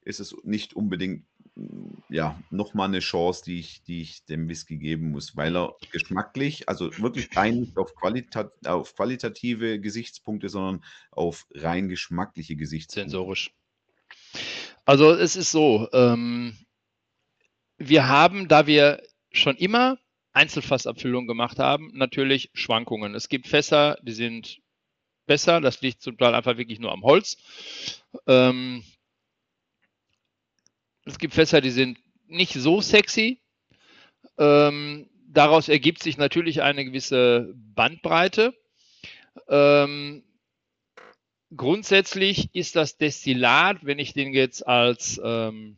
[0.03, 4.49] ist es nicht unbedingt, hm, ja, noch mal 'ne Chance, die ich die ich dem
[4.49, 10.85] Whisky geben muss, weil er geschmacklich also wirklich rein auf qualitat auf qualitative Gesichtspunkte, sondern
[11.13, 13.29] auf rein geschmackliche Gesichtspunkte.
[13.29, 13.51] Sensorisch.
[14.89, 16.57] Also, es ist so, ähm
[17.81, 19.03] wir haben, da wir
[19.33, 19.99] schon immer
[20.33, 23.15] Einzelfassabfüllungen gemacht haben, natürlich Schwankungen.
[23.15, 24.61] Es gibt Fässer, die sind
[25.27, 27.37] besser, das liegt zum Teil einfach wirklich nur am Holz.
[28.27, 28.83] Ähm
[31.07, 33.41] es gibt Fässer, die sind nicht so sexy.
[34.39, 38.55] Ähm, daraus ergibt sich natürlich eine gewisse Bandbreite.
[39.49, 40.25] Ähm,
[41.55, 45.77] grundsätzlich ist das Destillat, wenn ich den jetzt als, ähm,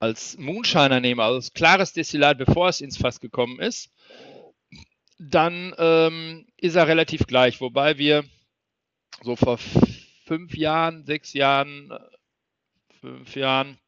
[0.00, 3.92] als Moonshiner nehme, also als klares Destillat, bevor es ins Fass gekommen ist,
[5.18, 8.24] dann ähm, ist er relativ gleich, wobei wir
[9.22, 9.58] so vor
[10.24, 11.92] fünf Jahren, sechs Jahren,
[13.02, 13.78] fünf Jahren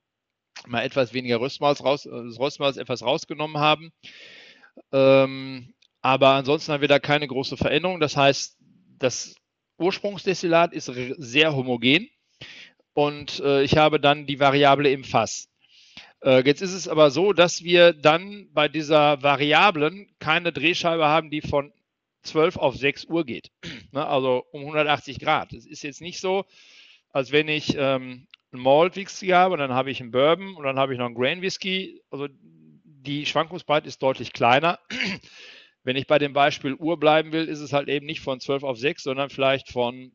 [0.67, 3.93] mal etwas weniger Röstmalz raus, das Röstmalz etwas rausgenommen haben.
[4.93, 5.73] Ähm,
[6.03, 7.99] aber ansonsten haben wir da keine große Veränderung.
[7.99, 8.59] Das heißt,
[8.99, 9.37] das
[9.79, 12.11] Ursprungsdestillat ist sehr homogen
[12.93, 15.49] und äh, ich habe dann die Variable im Fass.
[16.23, 21.31] Äh, jetzt ist es aber so, dass wir dann bei dieser Variablen keine Drehscheibe haben,
[21.31, 21.73] die von
[22.27, 23.51] 12 auf 6 Uhr geht.
[23.93, 24.07] ne?
[24.07, 25.53] Also um 180 Grad.
[25.53, 26.45] Es ist jetzt nicht so,
[27.11, 30.65] als wenn ich ähm, einen Malt Whisky habe und dann habe ich einen Bourbon und
[30.65, 32.01] dann habe ich noch einen Grain Whisky.
[32.11, 32.29] Also
[32.85, 34.79] die Schwankungsbreite ist deutlich kleiner.
[35.83, 38.65] Wenn ich bei dem Beispiel Uhr bleiben will, ist es halt eben nicht von 12
[38.65, 40.13] auf 6, sondern vielleicht von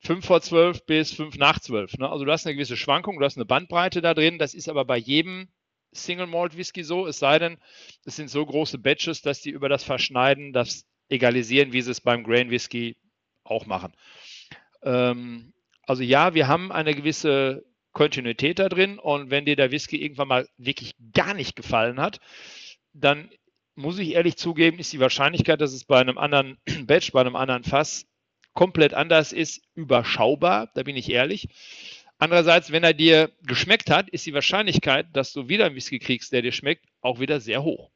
[0.00, 1.98] 5 vor 12 bis 5 nach 12.
[1.98, 2.10] Ne?
[2.10, 4.38] Also du hast eine gewisse Schwankung, du hast eine Bandbreite da drin.
[4.38, 5.48] Das ist aber bei jedem
[5.92, 7.58] Single Malt Whisky so, es sei denn,
[8.04, 12.00] es sind so große Batches, dass die über das Verschneiden das egalisieren, wie sie es
[12.00, 12.96] beim Grain Whisky
[13.44, 13.92] auch machen.
[14.82, 15.52] Ähm,
[15.86, 20.28] also ja, wir haben eine gewisse Kontinuität da drin und wenn dir der Whisky irgendwann
[20.28, 22.20] mal wirklich gar nicht gefallen hat,
[22.94, 23.30] dann
[23.74, 27.36] muss ich ehrlich zugeben, ist die Wahrscheinlichkeit, dass es bei einem anderen Batch, bei einem
[27.36, 28.06] anderen Fass
[28.54, 30.70] komplett anders ist, überschaubar.
[30.74, 31.48] Da bin ich ehrlich.
[32.22, 36.32] Andererseits, wenn er dir geschmeckt hat, ist die Wahrscheinlichkeit, dass du wieder einen Whisky kriegst,
[36.32, 37.90] der dir schmeckt, auch wieder sehr hoch.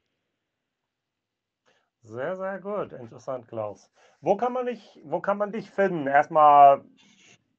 [2.03, 2.93] Sehr, sehr gut.
[2.93, 3.89] Interessant, Klaus.
[4.21, 6.09] Wo kann man dich, wo kann man dich finden?
[6.09, 6.83] Erstmal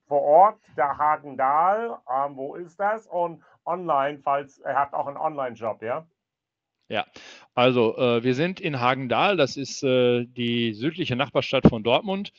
[0.10, 2.00] vor Ort, der Hagendahl.
[2.14, 3.08] Ähm, wo ist das?
[3.08, 6.06] Und online, falls er hat auch einen Online-Job, ja?
[6.90, 7.06] Ja,
[7.56, 12.34] also äh, wir sind in Hagendahl, das ist äh, die südliche Nachbarstadt von Dortmund.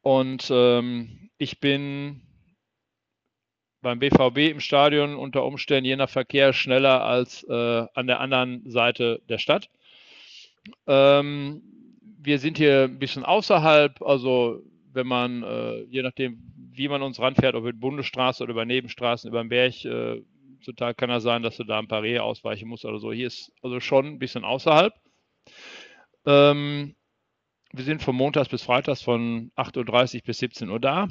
[0.00, 2.22] Und ähm, ich bin
[3.82, 8.68] beim BVB im Stadion unter Umständen je nach Verkehr schneller als äh, an der anderen
[8.70, 9.70] Seite der Stadt.
[10.86, 11.62] Ähm,
[12.22, 14.62] wir sind hier ein bisschen außerhalb, also
[14.92, 16.38] wenn man, äh, je nachdem,
[16.72, 20.22] wie man uns ranfährt, ob über Bundesstraße oder über Nebenstraßen, über den Berg, äh,
[20.64, 23.12] Total kann es sein, dass du da ein paar Rehe ausweichen musst oder so.
[23.12, 24.94] Hier ist also schon ein bisschen außerhalb.
[26.26, 26.94] Ähm,
[27.72, 31.08] wir sind von Montags bis Freitags von 8.30 Uhr bis 17 Uhr da.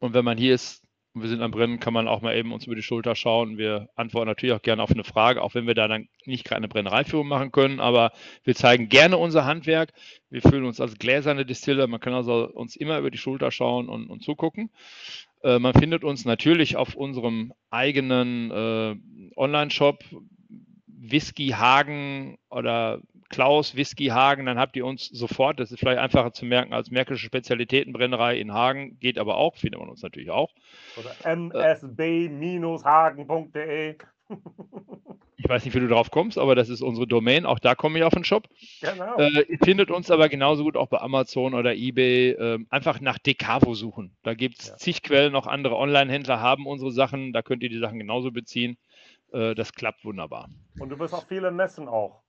[0.00, 0.82] Und wenn man hier ist
[1.18, 3.58] und wir sind am Brennen, kann man auch mal eben uns über die Schulter schauen.
[3.58, 6.58] Wir antworten natürlich auch gerne auf eine Frage, auch wenn wir da dann nicht gerade
[6.58, 8.12] eine Brennereiführung machen können, aber
[8.44, 9.92] wir zeigen gerne unser Handwerk.
[10.30, 11.88] Wir fühlen uns als gläserne Distille.
[11.88, 14.70] Man kann also uns immer über die Schulter schauen und, und zugucken.
[15.42, 18.96] Äh, man findet uns natürlich auf unserem eigenen äh,
[19.36, 20.04] Online-Shop
[20.86, 25.60] Whisky Hagen oder Klaus Whisky Hagen, dann habt ihr uns sofort.
[25.60, 29.80] Das ist vielleicht einfacher zu merken als Märkische Spezialitätenbrennerei in Hagen, geht aber auch, findet
[29.80, 30.52] man uns natürlich auch.
[30.96, 31.98] Oder msb-hagen.de.
[35.40, 37.46] Ich weiß nicht, wie du drauf kommst, aber das ist unsere Domain.
[37.46, 38.48] Auch da komme ich auf den Shop.
[38.80, 39.16] Genau.
[39.18, 42.30] Äh, ihr findet uns aber genauso gut auch bei Amazon oder eBay.
[42.30, 44.16] Äh, einfach nach Decavo suchen.
[44.24, 44.76] Da gibt es ja.
[44.76, 45.36] zig Quellen.
[45.36, 47.32] Auch andere Online-Händler haben unsere Sachen.
[47.32, 48.78] Da könnt ihr die Sachen genauso beziehen.
[49.32, 50.48] Äh, das klappt wunderbar.
[50.80, 52.20] Und du bist auf vielen Messen auch.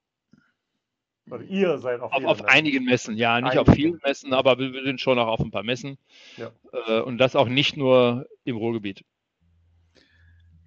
[1.32, 3.62] Oder ihr seid auf, auf, auf einigen Messen, ja, nicht Einige.
[3.62, 5.98] auf vielen Messen, aber wir, wir, sind schon auch auf ein paar Messen.
[6.38, 6.52] Ja.
[6.88, 9.04] Äh, und das auch nicht nur im Ruhrgebiet.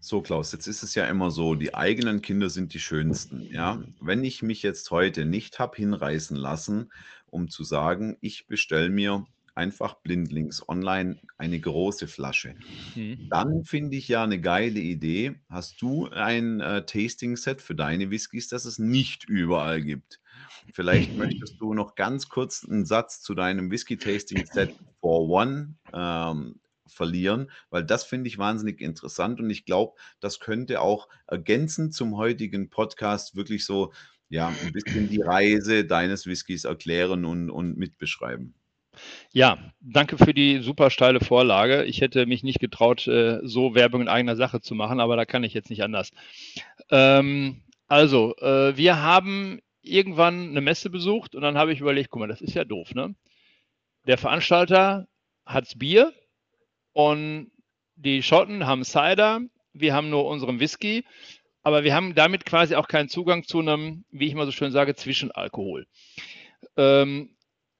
[0.04, 3.46] So, Klaus, jetzt ist es ja immer so, die eigenen Kinder sind die schönsten.
[3.52, 6.90] Ja, wenn ich mich jetzt heute nicht habe hinreißen lassen,
[7.26, 12.56] um zu sagen, ich bestelle mir einfach blindlings online eine große Flasche,
[12.96, 13.28] mhm.
[13.30, 15.36] dann finde ich ja eine geile Idee.
[15.48, 20.20] Hast du ein äh, Tasting-Set für deine Whiskys, das es nicht überall gibt?
[20.72, 27.50] Vielleicht möchtest du noch ganz kurz einen Satz zu deinem Whisky-Tasting-Set for One ähm, verlieren,
[27.70, 32.70] weil das finde ich wahnsinnig interessant und ich glaube, das könnte auch ergänzend zum heutigen
[32.70, 33.92] Podcast wirklich so
[34.28, 38.54] ja, ein bisschen die Reise deines Whiskys erklären und, und mitbeschreiben.
[39.32, 41.84] Ja, danke für die super steile Vorlage.
[41.84, 45.24] Ich hätte mich nicht getraut, äh, so Werbung in eigener Sache zu machen, aber da
[45.24, 46.12] kann ich jetzt nicht anders.
[46.90, 52.20] Ähm, also, äh, wir haben irgendwann eine Messe besucht und dann habe ich überlegt, guck
[52.20, 53.14] mal, das ist ja doof, ne?
[54.06, 55.06] Der Veranstalter
[55.44, 56.12] hat's Bier,
[56.92, 57.50] und
[57.96, 59.40] die Schotten haben Cider,
[59.72, 61.04] wir haben nur unseren Whisky,
[61.62, 64.72] aber wir haben damit quasi auch keinen Zugang zu einem, wie ich mal so schön
[64.72, 65.86] sage, Zwischenalkohol.
[66.76, 67.34] Ähm,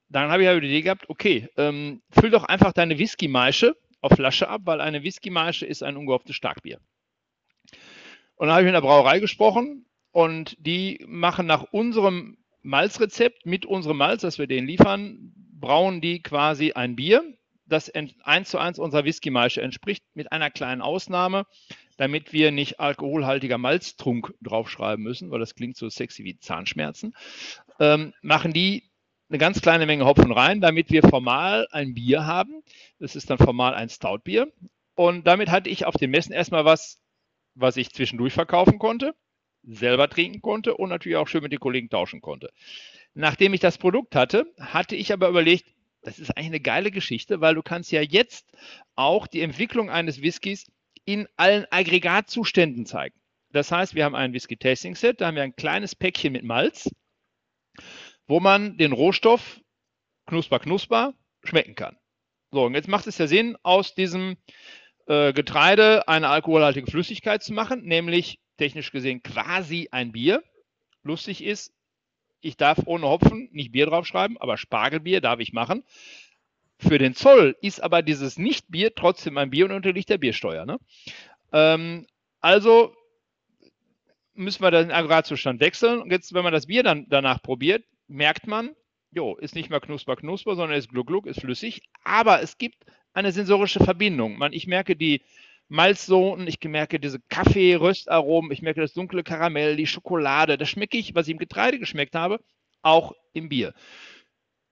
[0.09, 4.13] dann habe ich ja die Idee gehabt, okay, ähm, füll doch einfach deine Whisky-Maische auf
[4.13, 6.79] Flasche ab, weil eine Whisky-Maische ist ein ungehofftes Starkbier.
[8.37, 13.67] Und dann habe ich mit der Brauerei gesprochen und die machen nach unserem Malzrezept mit
[13.67, 17.25] unserem Malz, das wir denen liefern, brauen die quasi ein Bier,
[17.67, 21.47] das eins zu eins unserer Whisky-Maische entspricht, mit einer kleinen Ausnahme,
[21.97, 27.15] damit wir nicht alkoholhaltiger Malztrunk draufschreiben müssen, weil das klingt so sexy wie Zahnschmerzen,
[27.81, 28.91] ähm, machen die
[29.29, 32.63] eine ganz kleine Menge Hopfen rein, damit wir formal ein Bier haben.
[32.99, 34.53] Das ist dann formal ein Stoutbier.
[34.95, 37.01] Und damit hatte ich auf den Messen erstmal was,
[37.55, 39.15] was ich zwischendurch verkaufen konnte,
[39.63, 42.51] selber trinken konnte und natürlich auch schön mit den Kollegen tauschen konnte.
[43.15, 45.67] Nachdem ich das Produkt hatte, hatte ich aber überlegt,
[46.03, 48.51] das ist eigentlich eine geile Geschichte, weil du kannst ja jetzt
[48.97, 50.67] auch die Entwicklung eines Whiskys
[51.05, 53.15] in allen Aggregatzuständen zeigen.
[53.51, 56.43] Das heißt, wir haben ein Whisky Tasting Set, da haben wir ein kleines Päckchen mit
[56.43, 56.91] Malz,
[58.27, 59.61] wo man den Rohstoff
[60.27, 61.97] knusper knusper schmecken kann.
[62.51, 64.37] So, und jetzt macht es ja Sinn, aus diesem
[65.07, 70.43] äh, Getreide eine alkoholhaltige Flüssigkeit zu machen, nämlich technisch gesehen quasi ein Bier.
[71.03, 71.73] Lustig ist,
[72.41, 75.85] ich darf ohne Hopfen nicht Bier draufschreiben, aber Spargelbier darf ich machen.
[76.79, 80.67] Für den Zoll ist aber dieses Nicht-Bier trotzdem ein Bier und unterliegt der Biersteuer.
[80.67, 80.79] Ne?
[81.53, 82.07] Ähm,
[82.41, 82.95] also
[84.35, 86.01] müssen wir den Aggregatzustand wechseln.
[86.01, 88.75] Und jetzt, wenn man das Bier dann danach probiert, merkt man,
[89.13, 91.83] jo, ist nicht mehr knusper, knusper, sondern ist gluck, gluck, ist flüssig.
[92.03, 94.39] Aber es gibt eine sensorische Verbindung.
[94.39, 95.23] Man, ich merke die
[95.69, 100.59] Malzsoten, ich merke diese Kaffee-Röstaromen, ich merke das dunkle Karamell, die Schokolade.
[100.59, 102.41] Das schmecke ich, was ich im Getreide geschmeckt habe,
[102.83, 103.73] auch im Bier.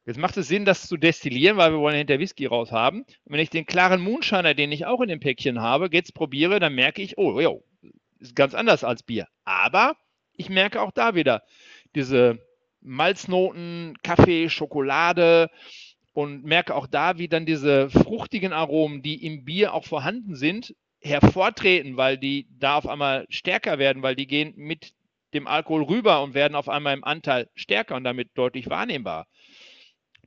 [0.07, 3.03] Jetzt macht es Sinn, das zu destillieren, weil wir wollen hinter Whisky raus haben.
[3.03, 6.59] Und wenn ich den klaren Moonshiner, den ich auch in dem Päckchen habe, jetzt probiere,
[6.59, 7.65] dann merke ich, oh, jo,
[8.19, 9.27] ist ganz anders als Bier.
[9.45, 9.97] Aber
[10.33, 11.43] ich merke auch da wieder
[11.95, 12.39] diese
[12.81, 15.51] Malznoten, Kaffee, Schokolade
[16.13, 20.75] und merke auch da, wie dann diese fruchtigen Aromen, die im Bier auch vorhanden sind,
[21.01, 24.93] hervortreten, weil die da auf einmal stärker werden, weil die gehen mit
[25.33, 29.27] dem Alkohol rüber und werden auf einmal im Anteil stärker und damit deutlich wahrnehmbar.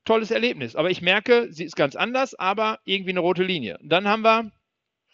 [0.06, 0.76] Tolles Erlebnis.
[0.76, 3.78] Aber ich merke, sie ist ganz anders, aber irgendwie eine rote Linie.
[3.82, 4.52] dann haben wir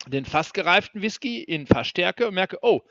[0.07, 2.81] den fast gereiften Whisky in Fassstärke und merke, oh,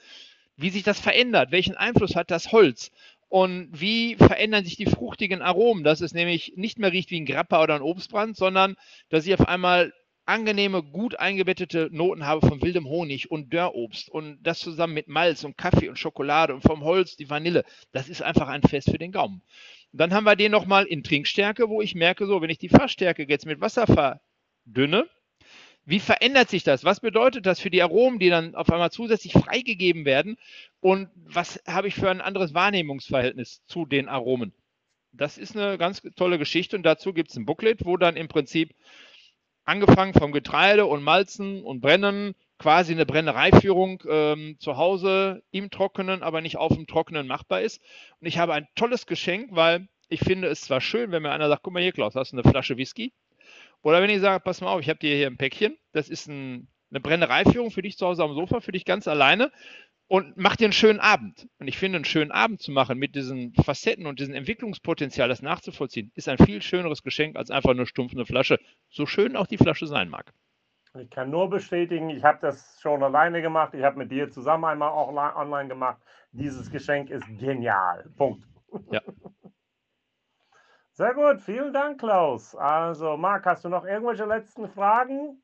[0.57, 2.91] wie sich das verändert, welchen Einfluss hat das Holz
[3.29, 7.27] und wie verändern sich die fruchtigen Aromen, dass es nämlich nicht mehr riecht wie ein
[7.27, 8.77] Grappa oder ein Obstbrand, sondern
[9.11, 9.93] dass ich auf einmal
[10.25, 15.43] angenehme, gut eingebettete Noten habe von wildem Honig und Dörrobst und das zusammen mit Malz
[15.45, 17.65] und Kaffee und Schokolade und vom Holz die Vanille.
[17.93, 19.43] Das ist einfach ein Fest für den Gaumen.
[19.93, 23.27] dann haben wir den nochmal in Trinkstärke, wo ich merke, so, wenn ich die Fassstärke
[23.27, 25.09] jetzt mit Wasser verdünne,
[25.89, 26.85] wie verändert sich das?
[26.85, 30.37] Was bedeutet das für die Aromen, die dann auf einmal zusätzlich freigegeben werden?
[30.81, 34.53] Und was habe ich für ein anderes Wahrnehmungsverhältnis zu den Aromen?
[35.13, 38.29] Das ist eine ganz tolle Geschichte und dazu gibt es ein Booklet, wo dann im
[38.29, 38.75] Prinzip
[39.65, 46.23] angefangen vom Getreide und Malzen und Brennen, quasi eine Brennereiführung ähm, zu Hause im Trockenen,
[46.23, 47.81] aber nicht auf dem Trockenen machbar ist.
[48.21, 51.49] Und ich habe ein tolles Geschenk, weil ich finde es zwar schön, wenn mir einer
[51.49, 53.11] sagt, guck mal hier, Klaus, hast du eine Flasche Whisky?
[53.83, 56.29] Oder wenn ich sage, pass mal auf, ich habe dir hier ein Päckchen, das ist
[56.29, 59.53] ein, eine Brennereiführung für dich zu Hause am Sofa, für dich ganz alleine
[60.09, 61.49] und mach dir einen schönen Abend.
[61.59, 65.43] Und ich finde, einen schönen Abend zu machen mit diesen Facetten und diesem Entwicklungspotenzial, das
[65.43, 68.59] nachzuvollziehen, ist ein viel schöneres Geschenk als einfach nur stumpf eine Flasche,
[68.89, 70.33] so schön auch die Flasche sein mag.
[70.99, 74.65] Ich kann nur bestätigen, ich habe das schon alleine gemacht, ich habe mit dir zusammen
[74.65, 75.99] einmal auch online gemacht.
[76.33, 78.11] Dieses Geschenk ist genial.
[78.17, 78.45] Punkt.
[78.91, 79.03] Ja.
[80.99, 82.57] Sehr gut, vielen Dank, Klaus.
[82.57, 85.41] Also, Marc, hast du noch irgendwelche letzten Fragen?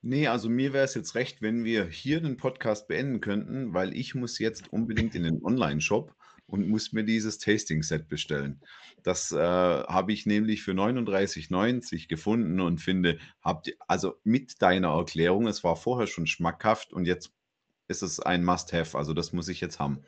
[0.00, 3.94] Nee, also mir wäre es jetzt recht, wenn wir hier den Podcast beenden könnten, weil
[3.94, 6.14] ich muss jetzt unbedingt in den Online-Shop
[6.46, 8.58] und muss mir dieses Tasting-Set bestellen.
[9.02, 15.46] Das äh, habe ich nämlich für 39,90 gefunden und finde, habt also mit deiner Erklärung,
[15.46, 17.34] es war vorher schon schmackhaft und jetzt
[17.88, 18.96] ist es ein Must-Have.
[18.96, 20.02] Also das muss ich jetzt haben.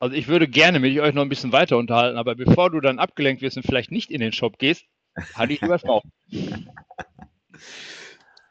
[0.00, 2.98] Also ich würde gerne mit euch noch ein bisschen weiter unterhalten, aber bevor du dann
[2.98, 4.86] abgelenkt wirst und vielleicht nicht in den Shop gehst,
[5.34, 6.02] halte ich lieber drauf.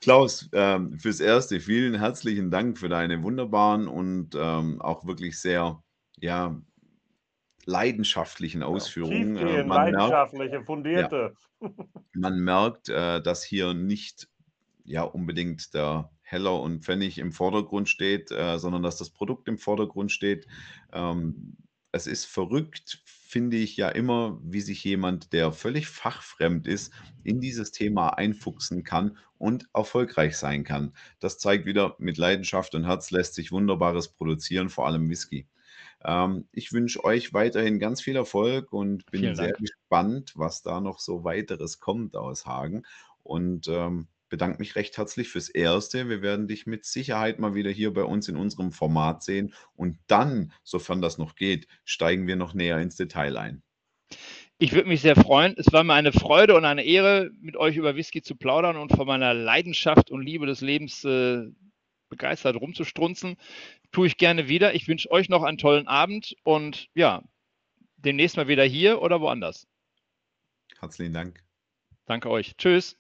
[0.02, 5.82] Klaus, ähm, fürs Erste vielen herzlichen Dank für deine wunderbaren und ähm, auch wirklich sehr
[6.20, 6.56] ja,
[7.66, 9.36] leidenschaftlichen Ausführungen.
[9.36, 11.34] Äh, man leidenschaftliche, merkt, fundierte.
[11.60, 11.70] Ja,
[12.14, 14.30] man merkt, äh, dass hier nicht
[14.86, 19.57] ja unbedingt der Heller und Pfennig im Vordergrund steht, äh, sondern dass das Produkt im
[19.57, 20.47] Vordergrund steht.
[20.93, 21.57] Ähm,
[21.91, 27.39] es ist verrückt, finde ich ja immer, wie sich jemand, der völlig fachfremd ist, in
[27.41, 30.93] dieses Thema einfuchsen kann und erfolgreich sein kann.
[31.19, 35.47] Das zeigt wieder, mit Leidenschaft und Herz lässt sich Wunderbares produzieren, vor allem Whisky.
[36.03, 40.99] Ähm, ich wünsche euch weiterhin ganz viel Erfolg und bin sehr gespannt, was da noch
[40.99, 42.84] so weiteres kommt aus Hagen.
[43.23, 46.07] Und ähm, bedanke mich recht herzlich fürs Erste.
[46.09, 49.53] Wir werden dich mit Sicherheit mal wieder hier bei uns in unserem Format sehen.
[49.75, 53.63] Und dann, sofern das noch geht, steigen wir noch näher ins Detail ein.
[54.57, 55.55] Ich würde mich sehr freuen.
[55.57, 58.91] Es war mir eine Freude und eine Ehre, mit euch über Whisky zu plaudern und
[58.91, 61.45] von meiner Leidenschaft und Liebe des Lebens äh,
[62.09, 63.38] begeistert rumzustrunzen.
[63.91, 64.75] Tue ich gerne wieder.
[64.75, 67.23] Ich wünsche euch noch einen tollen Abend und ja,
[67.95, 69.67] demnächst mal wieder hier oder woanders.
[70.80, 71.43] Herzlichen Dank.
[72.05, 72.57] Danke euch.
[72.57, 72.97] Tschüss.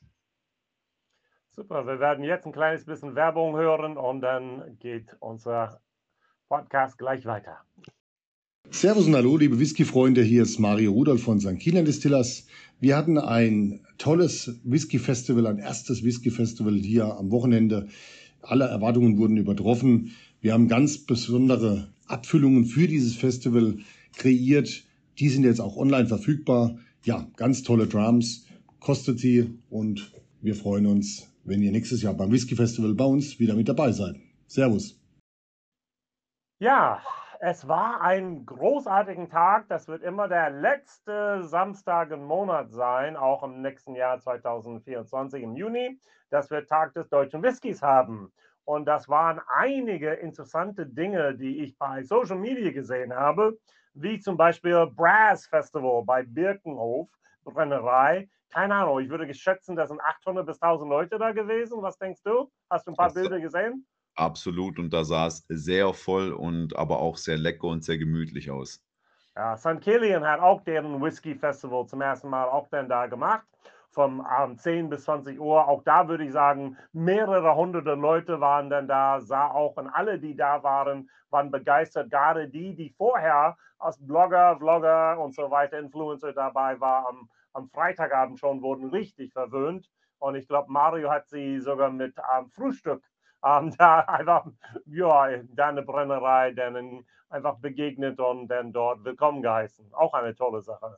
[1.59, 5.81] Super, wir werden jetzt ein kleines bisschen Werbung hören und dann geht unser
[6.47, 7.57] Podcast gleich weiter.
[8.69, 11.59] Servus und Hallo, liebe Whisky-Freunde, hier ist Mario Rudolph von St.
[11.59, 12.47] Kilian Distillers.
[12.79, 17.89] Wir hatten ein tolles Whisky-Festival, ein erstes Whisky-Festival hier am Wochenende.
[18.41, 20.15] Alle Erwartungen wurden übertroffen.
[20.39, 23.79] Wir haben ganz besondere Abfüllungen für dieses Festival
[24.15, 24.85] kreiert.
[25.19, 26.77] Die sind jetzt auch online verfügbar.
[27.03, 28.45] Ja, ganz tolle Drums,
[28.79, 33.39] kostet sie und wir freuen uns, wenn ihr nächstes Jahr beim Whisky Festival bei uns
[33.39, 34.15] wieder mit dabei seid.
[34.47, 34.99] Servus.
[36.59, 37.01] Ja,
[37.39, 39.67] es war ein großartigen Tag.
[39.67, 45.55] Das wird immer der letzte Samstag im Monat sein, auch im nächsten Jahr 2024 im
[45.55, 48.31] Juni, dass wir Tag des deutschen Whiskys haben.
[48.65, 53.57] Und das waren einige interessante Dinge, die ich bei Social Media gesehen habe,
[53.93, 57.09] wie zum Beispiel Brass Festival bei Birkenhof
[57.43, 58.27] Brennerei.
[58.51, 61.81] Keine Ahnung, ich würde schätzen, da sind 800 bis 1000 Leute da gewesen.
[61.81, 62.51] Was denkst du?
[62.69, 63.85] Hast du ein paar Das- Bilder gesehen?
[64.15, 64.79] Absolut.
[64.79, 68.83] Und da sah es sehr voll und aber auch sehr lecker und sehr gemütlich aus.
[69.35, 69.79] Ja, St.
[69.79, 73.45] Killian hat auch deren Whisky Festival zum ersten Mal auch dann da gemacht.
[73.91, 75.65] Vom ähm, 10 bis 20 Uhr.
[75.67, 80.19] Auch da würde ich sagen, mehrere hunderte Leute waren dann da, sah auch und alle,
[80.19, 82.11] die da waren, waren begeistert.
[82.11, 87.07] Gerade die, die vorher als Blogger, Vlogger und so weiter, Influencer dabei war,
[87.53, 89.89] am, Freitagabend schon wurden richtig verwöhnt.
[90.19, 93.03] Und ich glaube, Mario hat sie sogar mit ähm, Frühstück
[93.43, 94.45] ähm, da einfach,
[94.85, 99.93] ja, da Brennerei, dann einfach begegnet und dann dort willkommen geheißen.
[99.93, 100.97] Auch eine tolle Sache.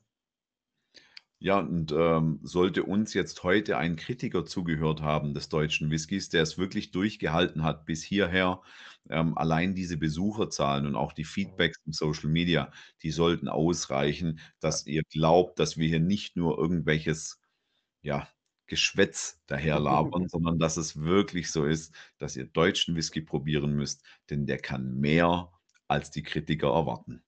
[1.43, 6.43] Ja, und ähm, sollte uns jetzt heute ein Kritiker zugehört haben des deutschen Whiskys, der
[6.43, 8.61] es wirklich durchgehalten hat bis hierher,
[9.09, 12.71] ähm, allein diese Besucherzahlen und auch die Feedbacks im Social Media,
[13.01, 17.41] die sollten ausreichen, dass ihr glaubt, dass wir hier nicht nur irgendwelches,
[18.03, 18.29] ja,
[18.67, 24.45] Geschwätz daherlabern, sondern dass es wirklich so ist, dass ihr deutschen Whisky probieren müsst, denn
[24.45, 25.51] der kann mehr,
[25.87, 27.23] als die Kritiker erwarten.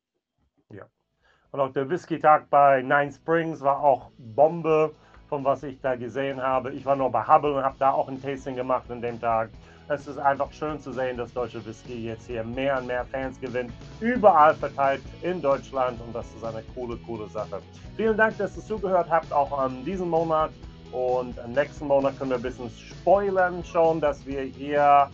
[1.53, 4.91] Und auch der Whisky-Tag bei Nine Springs war auch Bombe,
[5.29, 6.71] von was ich da gesehen habe.
[6.71, 9.49] Ich war nur bei Hubble und habe da auch ein Tasting gemacht an dem Tag.
[9.87, 13.39] Es ist einfach schön zu sehen, dass deutsche Whisky jetzt hier mehr und mehr Fans
[13.39, 17.61] gewinnt, überall verteilt in Deutschland und das ist eine coole, coole Sache.
[17.97, 20.49] Vielen Dank, dass ihr zugehört habt, auch an diesem Monat.
[20.91, 25.07] Und nächsten Monat können wir ein bisschen spoilern schon, dass wir hier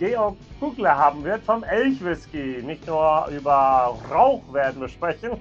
[0.00, 2.62] Georg Kugler haben wird vom Elchwhisky.
[2.62, 5.32] Nicht nur über Rauch werden wir sprechen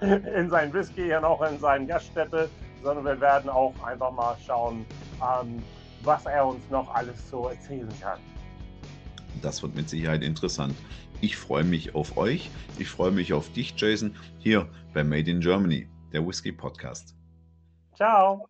[0.36, 2.50] in seinen Whisky und auch in seinen Gaststätte,
[2.82, 4.84] sondern wir werden auch einfach mal schauen,
[5.22, 5.62] ähm,
[6.02, 8.18] was er uns noch alles so erzählen kann.
[9.40, 10.74] Das wird mit Sicherheit interessant.
[11.22, 12.50] Ich freue mich auf euch.
[12.78, 17.16] Ich freue mich auf dich, Jason, hier bei Made in Germany, der Whisky Podcast.
[17.94, 18.46] Ciao.